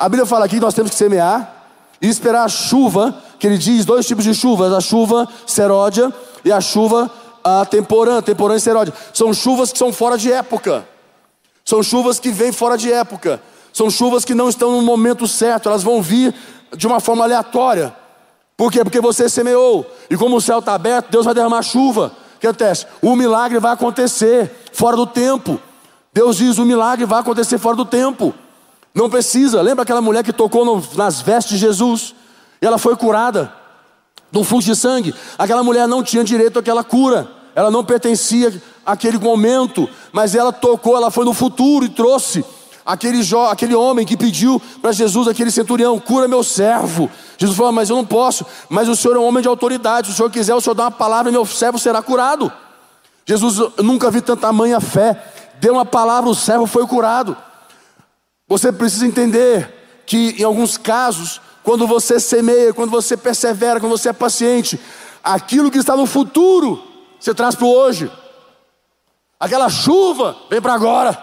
A 0.03 0.09
Bíblia 0.09 0.25
fala 0.25 0.43
aqui 0.43 0.55
que 0.55 0.61
nós 0.61 0.73
temos 0.73 0.91
que 0.91 0.97
semear 0.97 1.63
e 2.01 2.09
esperar 2.09 2.43
a 2.43 2.49
chuva, 2.49 3.15
que 3.39 3.47
ele 3.47 3.57
diz 3.57 3.85
dois 3.85 4.05
tipos 4.05 4.25
de 4.25 4.33
chuvas: 4.33 4.73
a 4.73 4.81
chuva 4.81 5.25
seródia 5.47 6.11
e 6.43 6.51
a 6.51 6.59
chuva 6.59 7.09
a 7.41 7.63
temporã, 7.63 8.21
temporã 8.21 8.53
e 8.53 8.59
seródia. 8.59 8.93
São 9.13 9.33
chuvas 9.33 9.71
que 9.71 9.77
são 9.77 9.93
fora 9.93 10.17
de 10.17 10.29
época. 10.29 10.85
São 11.63 11.81
chuvas 11.81 12.19
que 12.19 12.31
vêm 12.31 12.51
fora 12.51 12.77
de 12.77 12.91
época. 12.91 13.41
São 13.71 13.89
chuvas 13.89 14.25
que 14.25 14.35
não 14.35 14.49
estão 14.49 14.73
no 14.73 14.81
momento 14.81 15.25
certo, 15.25 15.69
elas 15.69 15.83
vão 15.83 16.01
vir 16.01 16.35
de 16.75 16.85
uma 16.85 16.99
forma 16.99 17.23
aleatória. 17.23 17.95
Por 18.57 18.73
quê? 18.73 18.83
Porque 18.83 18.99
você 18.99 19.29
semeou. 19.29 19.89
E 20.09 20.17
como 20.17 20.35
o 20.35 20.41
céu 20.41 20.59
está 20.59 20.73
aberto, 20.73 21.11
Deus 21.11 21.23
vai 21.23 21.33
derramar 21.33 21.61
chuva. 21.61 22.11
O 22.35 22.39
que 22.41 22.47
acontece? 22.47 22.85
O 23.01 23.15
milagre 23.15 23.57
vai 23.57 23.71
acontecer 23.71 24.51
fora 24.73 24.97
do 24.97 25.07
tempo. 25.07 25.57
Deus 26.11 26.35
diz: 26.35 26.57
o 26.57 26.65
milagre 26.65 27.05
vai 27.05 27.21
acontecer 27.21 27.57
fora 27.57 27.77
do 27.77 27.85
tempo. 27.85 28.35
Não 28.93 29.10
precisa. 29.10 29.62
Lembra 29.62 29.84
aquela 29.84 30.01
mulher 30.01 30.23
que 30.23 30.32
tocou 30.32 30.63
no, 30.63 30.84
nas 30.95 31.21
vestes 31.21 31.53
de 31.53 31.65
Jesus? 31.65 32.13
E 32.62 32.65
ela 32.65 32.77
foi 32.77 32.95
curada 32.95 33.53
do 34.32 34.43
fluxo 34.43 34.67
de 34.67 34.75
sangue. 34.75 35.13
Aquela 35.38 35.63
mulher 35.63 35.88
não 35.88 36.03
tinha 36.03 36.23
direito 36.23 36.60
àquela 36.60 36.84
cura, 36.84 37.27
ela 37.56 37.69
não 37.69 37.84
pertencia 37.84 38.62
àquele 38.86 39.17
momento, 39.19 39.88
mas 40.12 40.34
ela 40.34 40.51
tocou, 40.51 40.95
ela 40.97 41.12
foi 41.12 41.23
no 41.23 41.34
futuro 41.34 41.86
e 41.86 41.89
trouxe 41.89 42.43
aquele, 42.86 43.21
aquele 43.49 43.75
homem 43.75 44.06
que 44.06 44.17
pediu 44.17 44.62
para 44.82 44.91
Jesus, 44.91 45.27
aquele 45.27 45.51
centurião, 45.51 45.99
cura 45.99 46.27
meu 46.27 46.43
servo. 46.43 47.10
Jesus 47.38 47.56
falou, 47.56 47.71
mas 47.71 47.89
eu 47.89 47.95
não 47.95 48.06
posso, 48.06 48.45
mas 48.69 48.89
o 48.89 48.95
Senhor 48.95 49.15
é 49.15 49.19
um 49.19 49.25
homem 49.25 49.41
de 49.41 49.47
autoridade, 49.47 50.08
se 50.08 50.13
o 50.13 50.15
Senhor 50.15 50.29
quiser, 50.29 50.56
o 50.56 50.62
Senhor 50.62 50.73
dá 50.73 50.84
uma 50.84 50.91
palavra 50.91 51.29
e 51.29 51.34
meu 51.34 51.45
servo 51.45 51.77
será 51.77 52.01
curado. 52.01 52.51
Jesus, 53.25 53.58
eu 53.58 53.84
nunca 53.84 54.12
vi 54.12 54.19
tanta 54.19 54.51
manha 54.51 54.82
fé, 54.82 55.23
deu 55.60 55.73
uma 55.73 55.86
palavra, 55.86 56.29
o 56.29 56.36
servo 56.36 56.65
foi 56.65 56.86
curado. 56.88 57.38
Você 58.53 58.71
precisa 58.71 59.07
entender 59.07 59.67
que 60.05 60.35
em 60.39 60.43
alguns 60.43 60.77
casos 60.77 61.41
quando 61.63 61.87
você 61.87 62.19
semeia, 62.19 62.71
quando 62.71 62.91
você 62.91 63.17
persevera, 63.17 63.79
quando 63.79 63.97
você 63.97 64.09
é 64.09 64.13
paciente, 64.13 64.79
aquilo 65.23 65.71
que 65.71 65.79
está 65.79 65.97
no 65.97 66.05
futuro, 66.05 66.79
você 67.19 67.33
traz 67.33 67.55
para 67.55 67.65
o 67.65 67.73
hoje. 67.73 68.11
Aquela 69.39 69.71
chuva 69.71 70.37
vem 70.51 70.61
para 70.61 70.75
agora. 70.75 71.17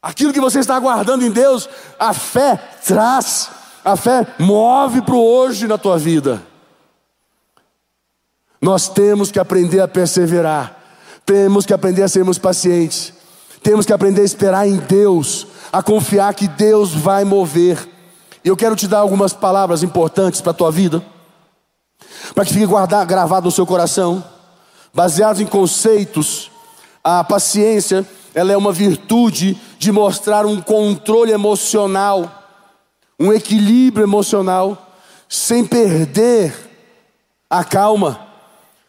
Aquilo 0.00 0.32
que 0.32 0.40
você 0.40 0.60
está 0.60 0.76
aguardando 0.76 1.22
em 1.22 1.30
Deus, 1.30 1.68
a 1.98 2.14
fé 2.14 2.56
traz, 2.86 3.50
a 3.84 3.94
fé 3.94 4.26
move 4.38 5.02
para 5.02 5.16
o 5.16 5.22
hoje 5.22 5.66
na 5.66 5.76
tua 5.76 5.98
vida. 5.98 6.42
Nós 8.58 8.88
temos 8.88 9.30
que 9.30 9.38
aprender 9.38 9.80
a 9.82 9.88
perseverar, 9.88 10.82
temos 11.26 11.66
que 11.66 11.74
aprender 11.74 12.02
a 12.04 12.08
sermos 12.08 12.38
pacientes, 12.38 13.13
temos 13.64 13.86
que 13.86 13.94
aprender 13.94 14.20
a 14.20 14.24
esperar 14.24 14.68
em 14.68 14.76
Deus, 14.76 15.46
a 15.72 15.82
confiar 15.82 16.34
que 16.34 16.46
Deus 16.46 16.92
vai 16.92 17.24
mover. 17.24 17.88
E 18.44 18.48
eu 18.48 18.56
quero 18.56 18.76
te 18.76 18.86
dar 18.86 18.98
algumas 18.98 19.32
palavras 19.32 19.82
importantes 19.82 20.42
para 20.42 20.50
a 20.50 20.54
tua 20.54 20.70
vida, 20.70 21.02
para 22.34 22.44
que 22.44 22.52
fique 22.52 22.66
guardado, 22.66 23.08
gravado 23.08 23.46
no 23.46 23.50
seu 23.50 23.66
coração, 23.66 24.22
baseados 24.92 25.40
em 25.40 25.46
conceitos. 25.46 26.50
A 27.02 27.24
paciência, 27.24 28.06
ela 28.34 28.52
é 28.52 28.56
uma 28.56 28.70
virtude 28.70 29.58
de 29.78 29.90
mostrar 29.90 30.44
um 30.44 30.60
controle 30.60 31.32
emocional, 31.32 32.30
um 33.18 33.32
equilíbrio 33.32 34.04
emocional, 34.04 34.94
sem 35.26 35.64
perder 35.64 36.54
a 37.48 37.64
calma 37.64 38.20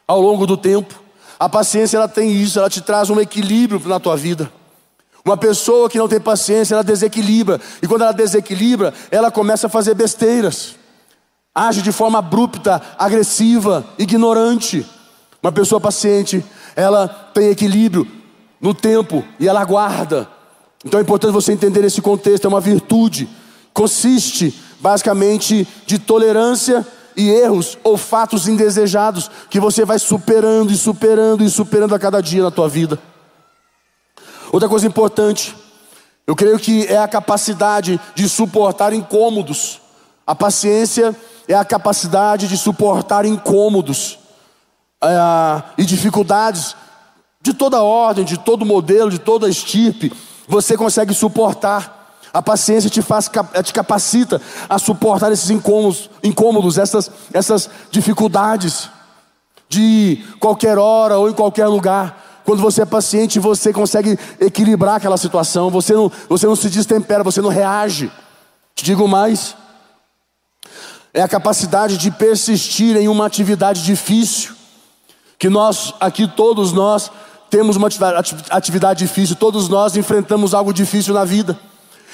ao 0.05 0.19
longo 0.19 0.45
do 0.45 0.57
tempo. 0.57 0.93
A 1.39 1.47
paciência 1.47 1.95
ela 1.95 2.09
tem 2.09 2.29
isso, 2.33 2.59
ela 2.59 2.69
te 2.69 2.81
traz 2.81 3.09
um 3.09 3.21
equilíbrio 3.21 3.81
na 3.85 4.01
tua 4.01 4.17
vida. 4.17 4.51
Uma 5.25 5.35
pessoa 5.35 5.89
que 5.89 5.97
não 5.97 6.07
tem 6.07 6.19
paciência, 6.19 6.75
ela 6.75 6.83
desequilibra. 6.83 7.59
E 7.81 7.87
quando 7.87 8.03
ela 8.03 8.11
desequilibra, 8.11 8.93
ela 9.09 9.31
começa 9.31 9.65
a 9.65 9.69
fazer 9.69 9.95
besteiras. 9.95 10.75
Age 11.53 11.81
de 11.81 11.91
forma 11.91 12.19
abrupta, 12.19 12.79
agressiva, 12.95 13.83
ignorante. 13.97 14.85
Uma 15.41 15.51
pessoa 15.51 15.81
paciente, 15.81 16.45
ela 16.75 17.07
tem 17.33 17.49
equilíbrio 17.49 18.07
no 18.61 18.71
tempo 18.71 19.25
e 19.39 19.47
ela 19.47 19.61
aguarda. 19.61 20.27
Então 20.83 20.99
é 20.99 21.03
importante 21.03 21.33
você 21.33 21.51
entender 21.51 21.83
esse 21.83 22.03
contexto, 22.03 22.45
é 22.45 22.47
uma 22.47 22.61
virtude. 22.61 23.27
Consiste 23.73 24.53
basicamente 24.79 25.67
de 25.87 25.97
tolerância 25.97 26.85
e 27.17 27.29
erros 27.29 27.79
ou 27.83 27.97
fatos 27.97 28.47
indesejados 28.47 29.31
que 29.49 29.59
você 29.59 29.83
vai 29.85 29.97
superando 29.97 30.71
e 30.71 30.77
superando 30.77 31.43
e 31.43 31.49
superando 31.49 31.95
a 31.95 31.99
cada 31.99 32.21
dia 32.21 32.43
na 32.43 32.51
tua 32.51 32.69
vida. 32.69 32.99
Outra 34.55 34.69
coisa 34.69 34.87
importante, 34.87 35.53
eu 36.25 36.33
creio 36.33 36.57
que 36.57 36.85
é 36.87 36.97
a 36.97 37.09
capacidade 37.09 37.99
de 38.15 38.29
suportar 38.29 38.93
incômodos. 38.93 39.81
A 40.25 40.33
paciência 40.33 41.13
é 41.45 41.53
a 41.53 41.65
capacidade 41.65 42.47
de 42.47 42.57
suportar 42.57 43.25
incômodos 43.25 44.17
é, 45.03 45.63
e 45.77 45.83
dificuldades 45.83 46.73
de 47.41 47.53
toda 47.53 47.83
ordem, 47.83 48.23
de 48.23 48.37
todo 48.37 48.65
modelo, 48.65 49.11
de 49.11 49.19
toda 49.19 49.49
estirpe. 49.49 50.13
Você 50.47 50.77
consegue 50.77 51.13
suportar. 51.13 52.15
A 52.31 52.41
paciência 52.41 52.89
te 52.89 53.01
faz, 53.01 53.29
te 53.61 53.73
capacita 53.73 54.41
a 54.69 54.79
suportar 54.79 55.33
esses 55.33 55.49
incômodos, 55.49 56.09
incômodos 56.23 56.77
essas, 56.77 57.11
essas 57.33 57.69
dificuldades 57.91 58.89
de 59.67 60.23
qualquer 60.39 60.77
hora 60.77 61.17
ou 61.17 61.29
em 61.29 61.33
qualquer 61.33 61.67
lugar. 61.67 62.24
Quando 62.45 62.61
você 62.61 62.83
é 62.83 62.85
paciente, 62.85 63.39
você 63.39 63.73
consegue 63.73 64.17
equilibrar 64.39 64.95
aquela 64.97 65.17
situação, 65.17 65.71
você 65.71 65.93
não, 65.93 66.11
você 66.29 66.45
não 66.45 66.55
se 66.55 66.69
destempera, 66.69 67.23
você 67.23 67.41
não 67.41 67.49
reage. 67.49 68.11
Te 68.75 68.85
digo 68.85 69.07
mais, 69.07 69.55
é 71.11 71.23
a 71.23 71.27
capacidade 71.27 71.97
de 71.97 72.11
persistir 72.11 72.95
em 72.97 73.07
uma 73.07 73.25
atividade 73.25 73.83
difícil, 73.83 74.53
que 75.39 75.49
nós, 75.49 75.93
aqui 75.99 76.27
todos 76.27 76.71
nós, 76.71 77.09
temos 77.49 77.77
uma 77.77 77.89
atividade 78.51 78.99
difícil, 78.99 79.35
todos 79.35 79.67
nós 79.67 79.97
enfrentamos 79.97 80.53
algo 80.53 80.71
difícil 80.71 81.13
na 81.13 81.25
vida. 81.25 81.57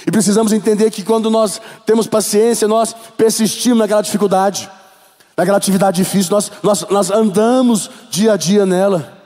E 0.07 0.11
precisamos 0.11 0.53
entender 0.53 0.89
que 0.91 1.03
quando 1.03 1.29
nós 1.29 1.61
temos 1.85 2.07
paciência, 2.07 2.67
nós 2.67 2.95
persistimos 3.17 3.79
naquela 3.79 4.01
dificuldade, 4.01 4.69
naquela 5.35 5.57
atividade 5.57 5.97
difícil, 5.97 6.31
nós, 6.31 6.51
nós, 6.63 6.85
nós 6.89 7.11
andamos 7.11 7.89
dia 8.09 8.33
a 8.33 8.37
dia 8.37 8.65
nela. 8.65 9.20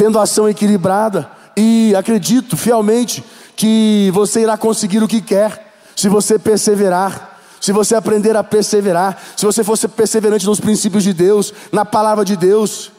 Tendo 0.00 0.18
ação 0.18 0.48
equilibrada. 0.48 1.30
E 1.54 1.94
acredito 1.94 2.56
fielmente 2.56 3.22
que 3.54 4.10
você 4.14 4.40
irá 4.40 4.56
conseguir 4.56 5.02
o 5.02 5.08
que 5.08 5.20
quer, 5.20 5.74
se 5.94 6.08
você 6.08 6.38
perseverar. 6.38 7.38
Se 7.60 7.70
você 7.70 7.94
aprender 7.94 8.34
a 8.34 8.42
perseverar, 8.42 9.22
se 9.36 9.44
você 9.44 9.62
fosse 9.62 9.86
perseverante 9.86 10.46
nos 10.46 10.58
princípios 10.58 11.04
de 11.04 11.12
Deus, 11.12 11.52
na 11.70 11.84
palavra 11.84 12.24
de 12.24 12.34
Deus, 12.34 12.90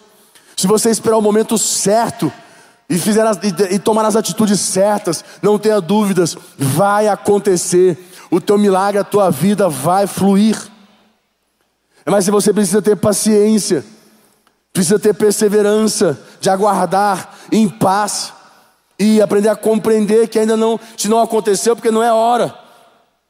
se 0.55 0.67
você 0.67 0.91
esperar 0.91 1.17
o 1.17 1.21
momento 1.23 1.57
certo 1.57 2.31
e, 2.87 2.99
fizer 2.99 3.25
as, 3.25 3.37
e, 3.37 3.73
e 3.73 3.79
tomar 3.79 4.05
as 4.05 4.15
atitudes 4.15 4.59
certas, 4.59 5.25
não 5.41 5.57
tenha 5.57 5.81
dúvidas, 5.81 6.37
vai 6.55 7.07
acontecer. 7.07 7.97
O 8.29 8.39
teu 8.39 8.59
milagre, 8.59 8.99
a 8.99 9.03
tua 9.03 9.31
vida 9.31 9.67
vai 9.67 10.05
fluir. 10.05 10.55
Mas 12.05 12.25
se 12.25 12.29
você 12.29 12.53
precisa 12.53 12.79
ter 12.79 12.95
paciência, 12.95 13.83
precisa 14.73 14.99
ter 14.99 15.13
perseverança, 15.13 16.19
de 16.39 16.49
aguardar 16.49 17.33
em 17.51 17.67
paz 17.67 18.33
e 18.97 19.21
aprender 19.21 19.49
a 19.49 19.55
compreender 19.55 20.27
que 20.27 20.39
ainda 20.39 20.55
não, 20.55 20.79
se 20.97 21.09
não 21.09 21.19
aconteceu, 21.19 21.75
porque 21.75 21.91
não 21.91 22.03
é 22.03 22.13
hora. 22.13 22.57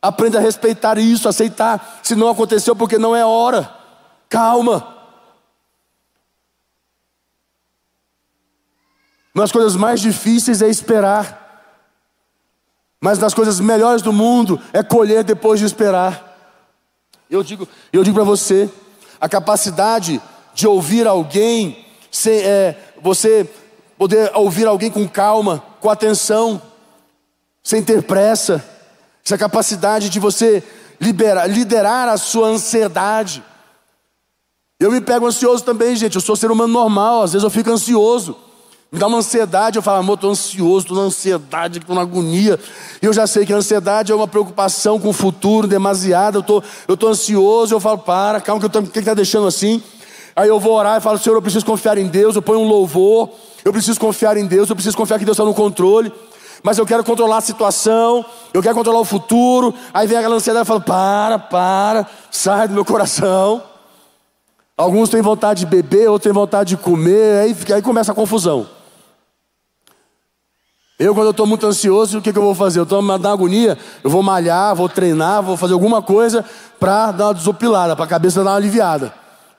Aprenda 0.01 0.39
a 0.39 0.41
respeitar 0.41 0.97
isso, 0.97 1.29
aceitar. 1.29 1.99
Se 2.03 2.15
não 2.15 2.27
aconteceu, 2.27 2.75
porque 2.75 2.97
não 2.97 3.15
é 3.15 3.25
hora. 3.25 3.73
Calma. 4.27 4.97
Nas 9.33 9.51
coisas 9.51 9.75
mais 9.75 10.01
difíceis 10.01 10.61
é 10.61 10.67
esperar. 10.67 11.39
Mas 12.99 13.17
nas 13.17 13.33
coisas 13.33 13.59
melhores 13.59 14.01
do 14.01 14.11
mundo 14.11 14.61
é 14.73 14.83
colher 14.83 15.23
depois 15.23 15.59
de 15.59 15.65
esperar. 15.65 16.27
Eu 17.29 17.41
digo, 17.43 17.67
eu 17.93 18.03
digo 18.03 18.15
para 18.15 18.23
você, 18.23 18.69
a 19.19 19.29
capacidade 19.29 20.21
de 20.53 20.67
ouvir 20.67 21.07
alguém, 21.07 21.85
é, 22.27 22.75
você 23.01 23.47
poder 23.97 24.31
ouvir 24.35 24.67
alguém 24.67 24.89
com 24.89 25.07
calma, 25.07 25.63
com 25.79 25.89
atenção, 25.89 26.61
sem 27.63 27.83
ter 27.83 28.01
pressa, 28.03 28.63
essa 29.23 29.37
capacidade 29.37 30.09
de 30.09 30.19
você 30.19 30.63
liberar, 30.99 31.47
liderar 31.47 32.09
a 32.09 32.17
sua 32.17 32.47
ansiedade. 32.47 33.43
Eu 34.79 34.91
me 34.91 34.99
pego 34.99 35.27
ansioso 35.27 35.63
também, 35.63 35.95
gente. 35.95 36.15
Eu 36.15 36.21
sou 36.21 36.35
ser 36.35 36.49
humano 36.49 36.73
normal, 36.73 37.23
às 37.23 37.33
vezes 37.33 37.43
eu 37.43 37.49
fico 37.49 37.69
ansioso. 37.69 38.35
Me 38.91 38.99
dá 38.99 39.07
uma 39.07 39.19
ansiedade, 39.19 39.77
eu 39.77 39.81
falo, 39.81 39.99
amor, 39.99 40.15
estou 40.15 40.31
ansioso, 40.31 40.85
estou 40.85 40.97
na 40.97 41.03
ansiedade, 41.03 41.79
estou 41.79 41.95
na 41.95 42.01
agonia. 42.01 42.59
E 43.01 43.05
eu 43.05 43.13
já 43.13 43.25
sei 43.25 43.45
que 43.45 43.53
a 43.53 43.57
ansiedade 43.57 44.11
é 44.11 44.15
uma 44.15 44.27
preocupação 44.27 44.99
com 44.99 45.09
o 45.09 45.13
futuro 45.13 45.65
demasiada. 45.65 46.39
Eu 46.39 46.43
tô, 46.43 46.59
estou 46.59 46.97
tô 46.97 47.07
ansioso, 47.07 47.73
eu 47.73 47.79
falo, 47.79 47.99
para, 47.99 48.41
calma, 48.41 48.59
que 48.59 48.77
o 48.77 48.87
que 48.87 48.99
está 48.99 49.13
deixando 49.13 49.47
assim? 49.47 49.81
Aí 50.35 50.47
eu 50.47 50.59
vou 50.59 50.73
orar 50.73 50.97
e 50.97 51.01
falo, 51.01 51.17
Senhor, 51.17 51.35
eu 51.35 51.41
preciso 51.41 51.65
confiar 51.65 51.97
em 51.97 52.07
Deus, 52.07 52.35
eu 52.35 52.41
ponho 52.41 52.59
um 52.59 52.67
louvor, 52.67 53.29
eu 53.63 53.71
preciso 53.71 53.99
confiar 53.99 54.37
em 54.37 54.45
Deus, 54.45 54.69
eu 54.69 54.75
preciso 54.75 54.95
confiar 54.95 55.19
que 55.19 55.25
Deus 55.25 55.35
está 55.35 55.45
no 55.45 55.53
controle. 55.53 56.11
Mas 56.63 56.77
eu 56.77 56.85
quero 56.85 57.03
controlar 57.03 57.37
a 57.37 57.41
situação, 57.41 58.23
eu 58.53 58.61
quero 58.61 58.75
controlar 58.75 58.99
o 58.99 59.05
futuro. 59.05 59.73
Aí 59.93 60.07
vem 60.07 60.17
aquela 60.17 60.35
ansiedade 60.35 60.65
e 60.65 60.67
falo, 60.67 60.81
para, 60.81 61.39
para, 61.39 62.07
sai 62.29 62.67
do 62.67 62.73
meu 62.73 62.85
coração. 62.85 63.63
Alguns 64.77 65.09
têm 65.09 65.21
vontade 65.21 65.61
de 65.61 65.65
beber, 65.65 66.09
outros 66.09 66.23
têm 66.23 66.33
vontade 66.33 66.69
de 66.69 66.77
comer, 66.77 67.39
aí, 67.39 67.55
aí 67.73 67.81
começa 67.81 68.11
a 68.11 68.15
confusão. 68.15 68.67
Eu, 70.97 71.15
quando 71.15 71.27
eu 71.27 71.31
estou 71.31 71.47
muito 71.47 71.65
ansioso, 71.65 72.19
o 72.19 72.21
que, 72.21 72.31
que 72.31 72.37
eu 72.37 72.43
vou 72.43 72.53
fazer? 72.53 72.79
Eu 72.79 72.83
estou 72.83 73.01
na 73.01 73.31
agonia, 73.31 73.75
eu 74.03 74.09
vou 74.09 74.21
malhar, 74.21 74.75
vou 74.75 74.87
treinar, 74.87 75.41
vou 75.41 75.57
fazer 75.57 75.73
alguma 75.73 75.99
coisa 75.99 76.45
para 76.79 77.11
dar 77.11 77.25
uma 77.25 77.33
desopilada, 77.33 77.95
para 77.95 78.05
a 78.05 78.07
cabeça 78.07 78.43
dar 78.43 78.51
uma 78.51 78.55
aliviada. 78.55 79.11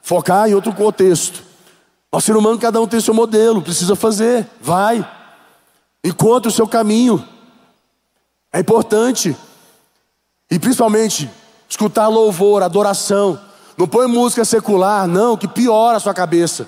Focar 0.03 0.49
em 0.49 0.53
outro 0.53 0.73
contexto. 0.73 1.41
O 2.11 2.19
ser 2.19 2.35
humano, 2.35 2.59
cada 2.59 2.79
um 2.79 2.85
tem 2.85 2.99
seu 2.99 3.13
modelo, 3.13 3.61
precisa 3.61 3.95
fazer, 3.95 4.45
vai. 4.59 5.09
Encontre 6.03 6.49
o 6.49 6.53
seu 6.53 6.67
caminho. 6.67 7.25
É 8.51 8.59
importante. 8.59 9.35
E 10.51 10.59
principalmente, 10.59 11.31
escutar 11.69 12.09
louvor, 12.09 12.61
adoração. 12.61 13.39
Não 13.77 13.87
põe 13.87 14.05
música 14.05 14.43
secular, 14.43 15.07
não, 15.07 15.37
que 15.37 15.47
piora 15.47 15.97
a 15.97 16.01
sua 16.01 16.13
cabeça. 16.13 16.67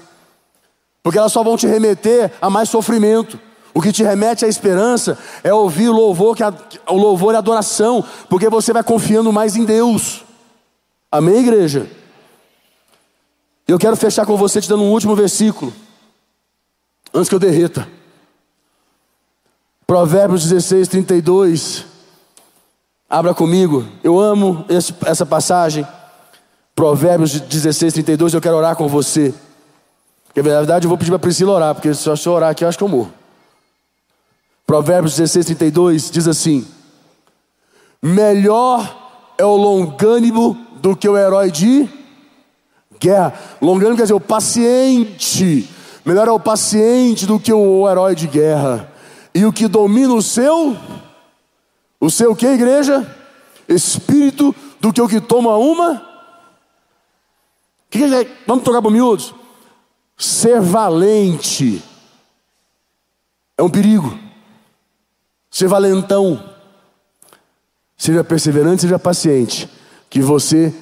Porque 1.04 1.20
elas 1.20 1.34
só 1.34 1.44
vão 1.44 1.58
te 1.58 1.68
remeter 1.68 2.32
a 2.42 2.50
mais 2.50 2.70
sofrimento. 2.70 3.38
O 3.74 3.82
que 3.82 3.92
te 3.92 4.02
remete 4.02 4.46
à 4.46 4.48
esperança 4.48 5.18
é 5.44 5.54
ouvir 5.54 5.90
o 5.90 5.94
louvor, 5.94 6.38
que 6.38 6.42
a, 6.42 6.54
o 6.88 6.96
louvor 6.98 7.34
e 7.34 7.36
a 7.36 7.40
adoração, 7.40 8.04
porque 8.30 8.50
você 8.50 8.72
vai 8.72 8.82
confiando 8.82 9.32
mais 9.34 9.58
em 9.58 9.66
Deus. 9.66 10.24
Amém, 11.12 11.40
igreja? 11.40 11.86
Eu 13.68 13.80
quero 13.80 13.96
fechar 13.96 14.26
com 14.26 14.38
você 14.38 14.62
te 14.62 14.70
dando 14.70 14.84
um 14.84 14.92
último 14.92 15.16
versículo, 15.16 15.74
antes 17.14 17.28
que 17.28 17.36
eu 17.36 17.40
derreta. 17.40 17.88
Provérbios 19.88 20.44
16, 20.44 20.88
32. 20.88 21.86
Abra 23.10 23.34
comigo. 23.34 23.86
Eu 24.04 24.20
amo 24.20 24.66
esse, 24.70 24.94
essa 25.06 25.26
passagem. 25.26 25.88
Provérbios 26.76 27.40
16, 27.40 27.94
32. 27.94 28.34
Eu 28.34 28.42
quero 28.42 28.56
orar 28.56 28.76
com 28.76 28.88
você. 28.88 29.34
Porque, 30.26 30.42
na 30.42 30.58
verdade, 30.58 30.86
eu 30.86 30.90
vou 30.90 30.98
pedir 30.98 31.12
para 31.12 31.20
Priscila 31.20 31.54
orar, 31.54 31.74
porque 31.74 31.94
se 31.94 32.08
eu 32.10 32.34
orar 32.34 32.50
aqui, 32.50 32.64
eu 32.64 32.68
acho 32.68 32.78
que 32.78 32.84
eu 32.84 32.90
morro. 32.90 33.14
Provérbios 34.68 35.16
16, 35.16 35.46
32 35.46 36.12
diz 36.12 36.28
assim: 36.28 36.68
Melhor 38.02 39.34
é 39.38 39.46
o 39.46 39.56
longânimo 39.56 40.58
do 40.82 40.96
que 40.96 41.08
o 41.08 41.18
herói 41.18 41.50
de 41.50 41.88
guerra. 43.00 43.34
Longânimo 43.62 43.96
quer 43.96 44.04
dizer 44.04 44.14
o 44.14 44.20
paciente. 44.20 45.70
Melhor 46.06 46.28
é 46.28 46.32
o 46.32 46.40
paciente 46.40 47.26
do 47.26 47.40
que 47.40 47.52
o 47.52 47.90
herói 47.90 48.16
de 48.16 48.28
guerra. 48.28 48.92
E 49.34 49.46
o 49.46 49.52
que 49.52 49.68
domina 49.68 50.14
o 50.14 50.22
seu, 50.22 50.78
o 52.00 52.10
seu 52.10 52.36
que, 52.36 52.46
igreja? 52.46 53.06
Espírito 53.68 54.56
do 54.80 54.94
que 54.94 55.02
o 55.02 55.08
que 55.08 55.20
toma 55.20 55.58
uma. 55.58 56.06
Que 57.90 58.00
que 58.00 58.16
é? 58.16 58.28
Vamos 58.46 58.64
trocar 58.64 58.82
por 58.82 58.92
miúdos? 58.92 59.34
Ser 60.18 60.62
valente 60.62 61.84
é 63.58 63.64
um 63.64 63.70
perigo. 63.70 64.18
Ser 65.50 65.68
valentão. 65.68 66.56
Seja 67.98 68.24
perseverante, 68.24 68.82
seja 68.82 69.00
paciente, 69.00 69.70
que 70.10 70.22
você 70.22 70.74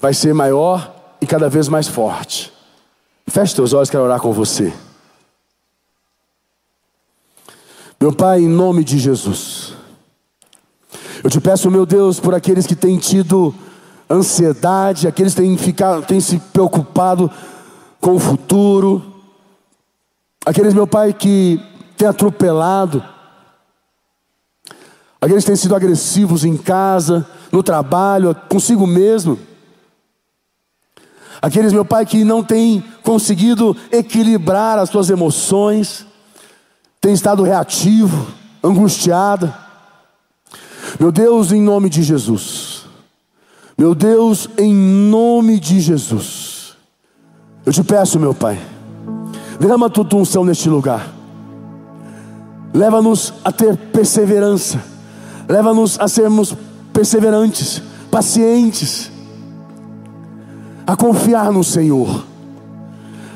vai 0.00 0.12
ser 0.12 0.34
maior 0.34 0.95
e 1.26 1.28
cada 1.28 1.48
vez 1.48 1.68
mais 1.68 1.88
forte. 1.88 2.52
Feche 3.26 3.56
teus 3.56 3.72
olhos, 3.72 3.90
quero 3.90 4.04
orar 4.04 4.20
com 4.20 4.32
você. 4.32 4.72
Meu 8.00 8.12
Pai, 8.12 8.42
em 8.42 8.48
nome 8.48 8.84
de 8.84 8.96
Jesus, 8.96 9.74
eu 11.24 11.28
te 11.28 11.40
peço, 11.40 11.68
meu 11.68 11.84
Deus, 11.84 12.20
por 12.20 12.32
aqueles 12.32 12.64
que 12.64 12.76
têm 12.76 12.96
tido 12.96 13.52
ansiedade, 14.08 15.08
aqueles 15.08 15.34
que 15.34 15.42
têm, 15.42 15.58
ficado, 15.58 16.06
têm 16.06 16.20
se 16.20 16.38
preocupado 16.38 17.28
com 18.00 18.14
o 18.14 18.20
futuro, 18.20 19.02
aqueles, 20.44 20.74
meu 20.74 20.86
Pai, 20.86 21.12
que 21.12 21.60
têm 21.96 22.06
atropelado, 22.06 23.02
Aqueles 25.18 25.44
que 25.44 25.50
têm 25.50 25.56
sido 25.56 25.74
agressivos 25.74 26.44
em 26.44 26.56
casa, 26.58 27.26
no 27.50 27.62
trabalho, 27.62 28.36
consigo 28.48 28.86
mesmo. 28.86 29.38
Aqueles, 31.40 31.72
meu 31.72 31.84
Pai, 31.84 32.06
que 32.06 32.24
não 32.24 32.42
têm 32.42 32.82
conseguido 33.02 33.76
equilibrar 33.92 34.78
as 34.78 34.90
suas 34.90 35.10
emoções, 35.10 36.06
têm 37.00 37.12
estado 37.12 37.42
reativo, 37.42 38.28
angustiada. 38.62 39.54
Meu 40.98 41.12
Deus, 41.12 41.52
em 41.52 41.60
nome 41.60 41.88
de 41.88 42.02
Jesus. 42.02 42.84
Meu 43.76 43.94
Deus, 43.94 44.48
em 44.56 44.74
nome 44.74 45.60
de 45.60 45.80
Jesus. 45.80 46.74
Eu 47.64 47.72
te 47.72 47.82
peço, 47.82 48.18
meu 48.18 48.34
Pai, 48.34 48.58
derrama 49.60 49.86
a 49.86 49.90
tua 49.90 50.06
unção 50.14 50.44
neste 50.44 50.68
lugar. 50.68 51.12
Leva-nos 52.72 53.32
a 53.44 53.50
ter 53.50 53.76
perseverança 53.76 54.96
Leva-nos 55.48 55.98
a 56.00 56.08
sermos 56.08 56.54
perseverantes, 56.92 57.80
pacientes, 58.10 59.10
a 60.86 60.96
confiar 60.96 61.50
no 61.50 61.64
Senhor. 61.64 62.24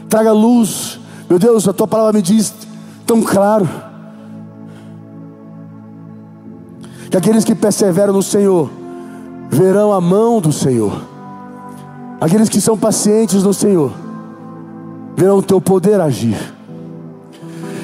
Traga 0.08 0.32
luz, 0.32 1.00
meu 1.28 1.38
Deus, 1.38 1.66
a 1.66 1.72
tua 1.72 1.86
palavra 1.88 2.12
me 2.12 2.22
diz 2.22 2.54
tão 3.04 3.20
claro 3.22 3.68
que 7.10 7.16
aqueles 7.16 7.44
que 7.44 7.54
perseveram 7.54 8.12
no 8.12 8.22
Senhor 8.22 8.70
verão 9.50 9.92
a 9.92 10.00
mão 10.00 10.40
do 10.40 10.52
Senhor. 10.52 11.02
Aqueles 12.20 12.48
que 12.48 12.60
são 12.60 12.78
pacientes 12.78 13.42
no 13.42 13.52
Senhor 13.52 13.92
verão 15.16 15.38
o 15.38 15.42
teu 15.42 15.60
poder 15.60 16.00
agir. 16.00 16.36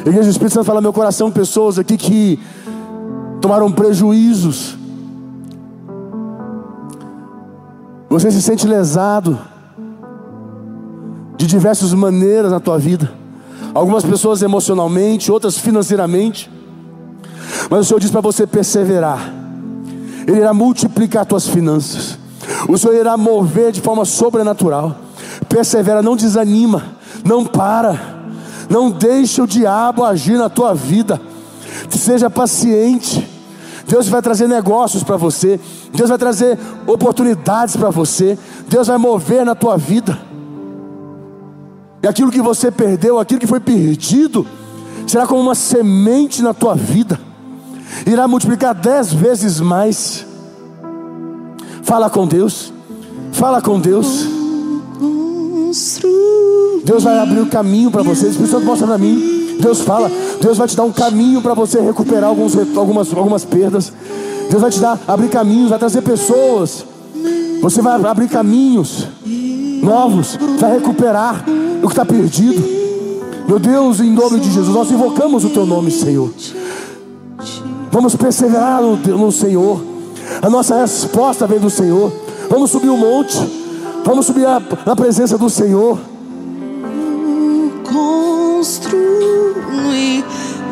Igreja, 0.01 0.29
o 0.29 0.31
Espírito 0.31 0.55
Santo 0.55 0.67
fala 0.67 0.81
meu 0.81 0.93
coração, 0.93 1.31
pessoas 1.31 1.79
aqui 1.79 1.97
que 1.97 2.39
tomaram 3.41 3.73
prejuízos. 3.73 4.77
Você 8.09 8.31
se 8.31 8.41
sente 8.41 8.67
lesado 8.67 9.37
de 11.37 11.47
diversas 11.47 11.93
maneiras 11.93 12.51
na 12.51 12.61
tua 12.61 12.79
vida. 12.79 13.11
Algumas 13.75 14.05
pessoas 14.05 14.43
emocionalmente, 14.43 15.31
outras 15.31 15.59
financeiramente. 15.59 16.51
Mas 17.71 17.81
o 17.81 17.85
Senhor 17.85 18.01
diz 18.01 18.11
para 18.11 18.21
você 18.21 18.47
perseverar. 18.47 19.33
Ele 20.27 20.39
irá 20.39 20.53
multiplicar 20.53 21.27
tuas 21.27 21.47
finanças. 21.47 22.19
O 22.69 22.77
Senhor 22.77 22.95
irá 22.95 23.17
mover 23.17 23.73
de 23.73 23.81
forma 23.81 24.05
sobrenatural. 24.05 24.97
Persevera, 25.49 26.03
não 26.03 26.17
desanima, 26.17 26.85
não 27.25 27.45
para. 27.45 28.17
Não 28.69 28.91
deixe 28.91 29.41
o 29.41 29.47
diabo 29.47 30.05
agir 30.05 30.39
na 30.39 30.49
tua 30.49 30.75
vida. 30.75 31.21
Seja 31.91 32.31
paciente. 32.31 33.29
Deus 33.87 34.09
vai 34.09 34.21
trazer 34.21 34.49
negócios 34.49 35.05
para 35.05 35.17
você. 35.17 35.61
Deus 35.93 36.09
vai 36.09 36.19
trazer 36.19 36.59
oportunidades 36.87 37.77
para 37.77 37.91
você. 37.91 38.37
Deus 38.69 38.89
vai 38.89 38.99
mover 38.99 39.45
na 39.45 39.55
tua 39.55 39.77
vida. 39.77 40.19
E 42.03 42.07
aquilo 42.07 42.31
que 42.31 42.41
você 42.41 42.71
perdeu, 42.71 43.19
aquilo 43.19 43.41
que 43.41 43.47
foi 43.47 43.61
perdido, 43.61 44.47
será 45.07 45.27
como 45.27 45.41
uma 45.41 45.55
semente 45.55 46.43
na 46.43 46.53
tua 46.53 46.75
vida. 46.75 47.19
Irá 48.07 48.29
multiplicar 48.29 48.75
dez 48.75 49.13
vezes 49.13 49.61
mais. 49.61 50.27
Fala 51.83 52.11
com 52.11 52.27
Deus. 52.27 52.73
Fala 53.33 53.63
com 53.63 53.81
Deus. 53.81 54.27
Deus 56.85 57.03
vai 57.03 57.19
abrir 57.19 57.41
o 57.41 57.47
caminho 57.47 57.91
para 57.91 58.03
você. 58.03 58.29
Espírito 58.29 58.53
Santo 58.53 58.67
mostra 58.67 58.87
para 58.87 58.99
mim. 58.99 59.57
Deus 59.61 59.81
fala. 59.81 60.11
Deus 60.41 60.59
vai 60.59 60.69
te 60.69 60.77
dar 60.77 60.85
um 60.85 60.93
caminho 60.93 61.41
para 61.41 61.55
você 61.55 61.81
recuperar 61.81 62.29
alguns, 62.29 62.57
algumas, 62.77 63.13
algumas 63.13 63.45
perdas. 63.45 63.93
Deus 64.51 64.63
vai 64.63 64.71
te 64.71 64.79
dar, 64.79 64.99
abrir 65.09 65.29
caminhos, 65.29 65.71
vai 65.71 65.79
trazer 65.79 66.03
pessoas. 66.03 66.85
Você 67.61 67.83
vai 67.83 67.95
abrir 68.05 68.29
caminhos 68.29 69.09
novos, 69.87 70.39
vai 70.59 70.73
recuperar 70.73 71.45
o 71.83 71.87
que 71.87 71.93
está 71.93 72.05
perdido. 72.05 72.63
Meu 73.47 73.59
Deus, 73.59 74.01
em 74.01 74.13
nome 74.13 74.41
de 74.41 74.51
Jesus, 74.51 74.75
nós 74.75 74.91
invocamos 74.91 75.45
o 75.45 75.51
Teu 75.51 75.65
nome, 75.65 75.91
Senhor. 75.91 76.31
Vamos 77.93 78.17
perseverar 78.17 78.83
no, 78.83 79.31
Senhor. 79.31 79.81
A 80.43 80.51
nossa 80.51 80.81
resposta 80.81 81.47
vem 81.47 81.61
do 81.61 81.71
Senhor. 81.71 82.13
Vamos 82.51 82.71
subir 82.71 82.89
o 82.89 82.95
um 82.95 82.99
monte. 82.99 83.39
Vamos 84.05 84.27
subir 84.27 84.47
na 84.85 84.97
presença 84.97 85.39
do 85.39 85.49
Senhor. 85.49 85.99
Construi 87.85 89.15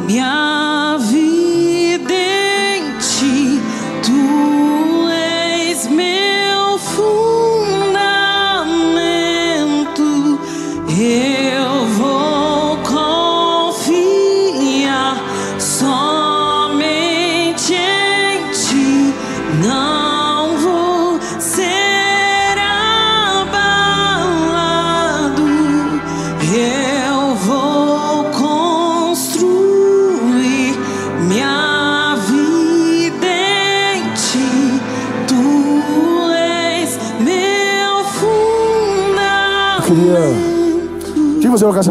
minha 0.06 0.98
vida 0.98 1.23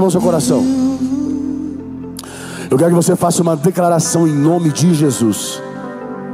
mão 0.03 0.07
no 0.07 0.11
seu 0.11 0.21
coração. 0.21 0.63
Eu 2.69 2.77
quero 2.77 2.89
que 2.89 2.95
você 2.95 3.15
faça 3.15 3.41
uma 3.41 3.55
declaração 3.55 4.27
em 4.27 4.33
nome 4.33 4.69
de 4.71 4.93
Jesus. 4.93 5.61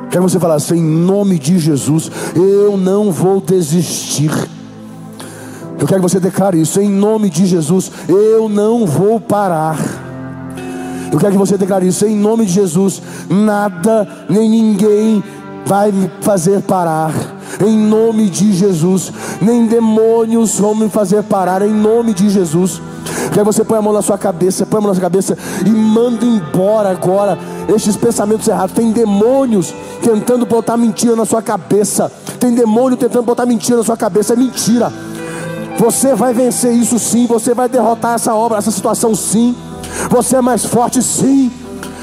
Quero 0.10 0.24
que 0.26 0.32
você 0.32 0.40
falasse 0.40 0.74
em 0.74 0.82
nome 0.82 1.38
de 1.38 1.60
Jesus, 1.60 2.12
eu 2.36 2.76
não 2.76 3.12
vou 3.12 3.40
desistir. 3.40 4.32
Eu 5.80 5.86
quero 5.86 6.02
que 6.02 6.10
você 6.10 6.20
declare 6.20 6.60
isso 6.60 6.82
em 6.82 6.90
nome 6.90 7.30
de 7.30 7.46
Jesus, 7.46 7.92
eu 8.08 8.50
não 8.50 8.88
vou 8.88 9.20
parar. 9.20 9.78
Eu 11.12 11.20
quero 11.20 11.34
que 11.34 11.38
você 11.38 11.58
declare 11.58 11.88
isso 11.88 12.06
em 12.06 12.16
nome 12.16 12.46
de 12.46 12.54
Jesus, 12.54 13.02
nada 13.30 14.08
nem 14.28 14.50
ninguém 14.50 15.24
vai 15.66 15.92
me 15.92 16.10
fazer 16.22 16.62
parar. 16.62 17.14
Em 17.64 17.78
nome 17.78 18.30
de 18.30 18.52
Jesus, 18.54 19.12
nem 19.40 19.68
demônios 19.68 20.60
vão 20.60 20.74
me 20.74 20.90
fazer 20.90 21.24
parar. 21.24 21.62
Em 21.62 21.74
nome 21.74 22.14
de 22.14 22.30
Jesus. 22.30 22.82
Quero 23.32 23.46
que 23.46 23.54
você 23.54 23.64
põe 23.64 23.78
a 23.78 23.82
mão 23.82 23.94
na 23.94 24.02
sua 24.02 24.18
cabeça, 24.18 24.66
põe 24.66 24.80
a 24.80 24.82
mão 24.82 24.90
na 24.90 24.96
sua 24.96 25.02
cabeça 25.02 25.38
e 25.66 25.70
manda 25.70 26.26
embora 26.26 26.90
agora 26.90 27.38
estes 27.74 27.96
pensamentos 27.96 28.48
errados. 28.48 28.76
Tem 28.76 28.92
demônios 28.92 29.74
tentando 30.02 30.46
botar 30.46 30.78
mentira 30.78 31.16
na 31.16 31.26
sua 31.26 31.42
cabeça. 31.42 32.12
Tem 32.40 32.54
demônio 32.54 32.98
tentando 32.98 33.24
botar 33.24 33.46
mentira 33.46 33.78
na 33.78 33.84
sua 33.84 33.98
cabeça. 33.98 34.34
É 34.34 34.36
mentira. 34.36 34.92
Você 35.78 36.16
vai 36.16 36.34
vencer 36.34 36.74
isso 36.74 36.98
sim. 36.98 37.28
Você 37.28 37.54
vai 37.54 37.70
derrotar 37.70 38.16
essa 38.16 38.34
obra, 38.34 38.58
essa 38.58 38.72
situação 38.72 39.14
sim. 39.16 39.56
Você 40.10 40.36
é 40.36 40.42
mais 40.42 40.66
forte 40.66 41.02
sim. 41.02 41.52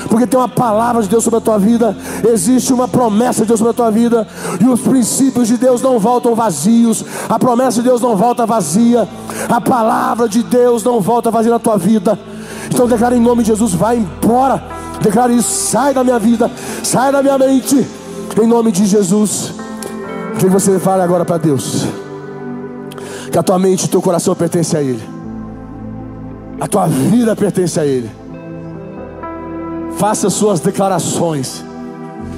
Porque 0.08 0.26
tem 0.26 0.38
uma 0.38 0.48
palavra 0.48 1.02
de 1.02 1.08
Deus 1.08 1.24
sobre 1.24 1.38
a 1.38 1.40
tua 1.40 1.58
vida, 1.58 1.96
existe 2.28 2.72
uma 2.72 2.86
promessa 2.86 3.42
de 3.42 3.48
Deus 3.48 3.58
sobre 3.58 3.70
a 3.70 3.74
tua 3.74 3.90
vida, 3.90 4.26
e 4.60 4.68
os 4.68 4.80
princípios 4.80 5.48
de 5.48 5.56
Deus 5.56 5.82
não 5.82 5.98
voltam 5.98 6.34
vazios, 6.34 7.04
a 7.28 7.38
promessa 7.38 7.82
de 7.82 7.88
Deus 7.88 8.00
não 8.00 8.16
volta 8.16 8.46
vazia, 8.46 9.08
a 9.48 9.60
palavra 9.60 10.28
de 10.28 10.42
Deus 10.42 10.82
não 10.84 11.00
volta 11.00 11.30
vazia 11.30 11.52
na 11.52 11.58
tua 11.58 11.76
vida. 11.76 12.18
Então 12.68 12.86
declara 12.86 13.16
em 13.16 13.20
nome 13.20 13.42
de 13.42 13.48
Jesus, 13.48 13.72
vai 13.72 13.96
embora. 13.96 14.62
Declara 15.00 15.32
isso, 15.32 15.70
sai 15.70 15.92
da 15.92 16.02
minha 16.02 16.18
vida, 16.18 16.50
sai 16.82 17.12
da 17.12 17.22
minha 17.22 17.38
mente, 17.38 17.86
em 18.42 18.46
nome 18.46 18.72
de 18.72 18.86
Jesus. 18.86 19.52
O 20.34 20.38
que 20.38 20.46
você 20.46 20.78
fala 20.78 21.04
agora 21.04 21.24
para 21.24 21.38
Deus? 21.38 21.86
Que 23.30 23.38
a 23.38 23.42
tua 23.42 23.58
mente 23.58 23.82
e 23.82 23.86
o 23.86 23.88
teu 23.88 24.00
coração 24.00 24.34
pertence 24.34 24.76
a 24.76 24.82
Ele. 24.82 25.02
A 26.60 26.66
tua 26.66 26.86
vida 26.86 27.36
pertence 27.36 27.78
a 27.78 27.84
Ele. 27.84 28.10
Faça 29.98 30.28
suas 30.30 30.60
declarações. 30.60 31.64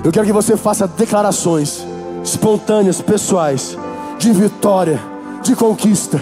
Eu 0.04 0.12
quero 0.12 0.26
que 0.26 0.32
você 0.32 0.56
faça 0.56 0.86
declarações 0.86 1.84
espontâneas, 2.22 3.00
pessoais, 3.00 3.76
de 4.18 4.32
vitória, 4.32 5.00
de 5.42 5.54
conquista. 5.56 6.20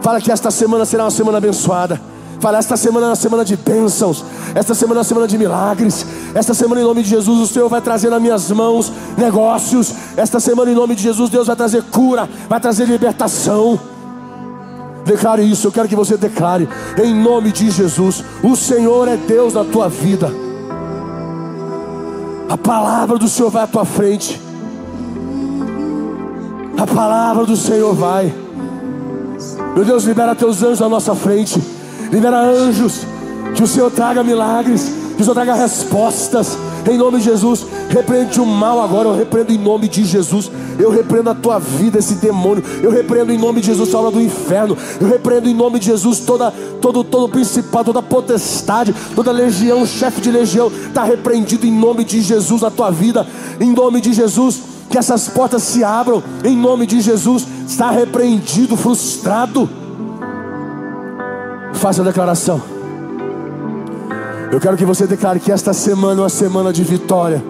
Fala 0.00 0.20
que 0.20 0.30
esta 0.30 0.50
semana 0.50 0.84
será 0.84 1.04
uma 1.04 1.10
semana 1.10 1.38
abençoada. 1.38 2.00
Fala, 2.38 2.58
esta 2.58 2.76
semana 2.76 3.06
é 3.06 3.08
uma 3.10 3.16
semana 3.16 3.44
de 3.44 3.56
bênçãos. 3.56 4.24
Esta 4.54 4.74
semana 4.74 5.00
é 5.00 5.02
uma 5.02 5.04
semana 5.04 5.26
de 5.26 5.38
milagres. 5.38 6.06
Esta 6.34 6.54
semana, 6.54 6.80
em 6.80 6.84
nome 6.84 7.02
de 7.02 7.08
Jesus, 7.08 7.50
o 7.50 7.52
Senhor 7.52 7.68
vai 7.68 7.80
trazer 7.80 8.10
nas 8.10 8.20
minhas 8.20 8.50
mãos 8.50 8.92
negócios. 9.16 9.92
Esta 10.16 10.38
semana, 10.38 10.70
em 10.70 10.74
nome 10.74 10.94
de 10.94 11.02
Jesus, 11.02 11.30
Deus 11.30 11.46
vai 11.46 11.56
trazer 11.56 11.82
cura, 11.84 12.28
vai 12.48 12.60
trazer 12.60 12.86
libertação. 12.86 13.80
Declare 15.04 15.42
isso, 15.42 15.68
eu 15.68 15.72
quero 15.72 15.88
que 15.88 15.94
você 15.94 16.16
declare, 16.16 16.68
em 17.02 17.14
nome 17.14 17.52
de 17.52 17.70
Jesus: 17.70 18.24
o 18.42 18.56
Senhor 18.56 19.06
é 19.06 19.16
Deus 19.16 19.54
na 19.54 19.64
tua 19.64 19.88
vida. 19.88 20.45
A 22.48 22.56
palavra 22.56 23.18
do 23.18 23.28
Senhor 23.28 23.50
vai 23.50 23.64
à 23.64 23.66
tua 23.66 23.84
frente. 23.84 24.40
A 26.78 26.86
palavra 26.86 27.44
do 27.44 27.56
Senhor 27.56 27.94
vai. 27.94 28.32
Meu 29.74 29.84
Deus, 29.84 30.04
libera 30.04 30.34
teus 30.34 30.62
anjos 30.62 30.82
à 30.82 30.88
nossa 30.88 31.14
frente. 31.14 31.60
Libera 32.10 32.38
anjos. 32.38 33.04
Que 33.54 33.62
o 33.62 33.66
Senhor 33.66 33.90
traga 33.90 34.22
milagres. 34.22 34.92
Que 35.16 35.22
o 35.22 35.24
Senhor 35.24 35.34
traga 35.34 35.54
respostas. 35.54 36.56
Em 36.88 36.96
nome 36.96 37.18
de 37.18 37.24
Jesus. 37.24 37.66
Repreende 37.88 38.40
o 38.40 38.46
mal 38.46 38.80
agora. 38.80 39.08
Eu 39.08 39.16
repreendo 39.16 39.52
em 39.52 39.58
nome 39.58 39.88
de 39.88 40.04
Jesus. 40.04 40.50
Eu 40.78 40.90
repreendo 40.90 41.30
a 41.30 41.34
tua 41.34 41.58
vida, 41.58 41.98
esse 41.98 42.14
demônio. 42.16 42.62
Eu 42.82 42.90
repreendo 42.90 43.32
em 43.32 43.38
nome 43.38 43.60
de 43.60 43.68
Jesus 43.68 43.94
a 43.94 43.98
obra 43.98 44.10
do 44.10 44.20
inferno. 44.20 44.76
Eu 45.00 45.08
repreendo 45.08 45.48
em 45.48 45.54
nome 45.54 45.78
de 45.78 45.86
Jesus 45.86 46.20
toda, 46.20 46.50
todo, 46.80 47.02
todo 47.02 47.28
principal, 47.28 47.84
toda 47.84 48.02
potestade, 48.02 48.94
toda 49.14 49.32
legião, 49.32 49.86
chefe 49.86 50.20
de 50.20 50.30
legião. 50.30 50.68
Está 50.68 51.04
repreendido 51.04 51.66
em 51.66 51.72
nome 51.72 52.04
de 52.04 52.20
Jesus 52.20 52.62
na 52.62 52.70
tua 52.70 52.90
vida. 52.90 53.26
Em 53.60 53.72
nome 53.72 54.00
de 54.00 54.12
Jesus. 54.12 54.60
Que 54.90 54.98
essas 54.98 55.28
portas 55.28 55.62
se 55.62 55.82
abram. 55.82 56.22
Em 56.44 56.56
nome 56.56 56.86
de 56.86 57.00
Jesus. 57.00 57.46
Está 57.66 57.90
repreendido, 57.90 58.76
frustrado. 58.76 59.68
Faça 61.74 62.02
a 62.02 62.04
declaração. 62.04 62.60
Eu 64.52 64.60
quero 64.60 64.76
que 64.76 64.84
você 64.84 65.06
declare 65.06 65.40
que 65.40 65.50
esta 65.50 65.72
semana 65.72 66.20
é 66.20 66.22
uma 66.22 66.28
semana 66.28 66.72
de 66.72 66.84
vitória. 66.84 67.42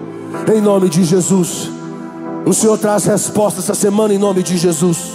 Em 0.53 0.59
nome 0.59 0.89
de 0.89 1.03
Jesus. 1.03 1.76
O 2.47 2.53
Senhor 2.53 2.77
traz 2.77 3.03
resposta 3.03 3.59
essa 3.59 3.73
semana 3.73 4.13
em 4.13 4.17
nome 4.17 4.41
de 4.41 4.55
Jesus. 4.55 5.11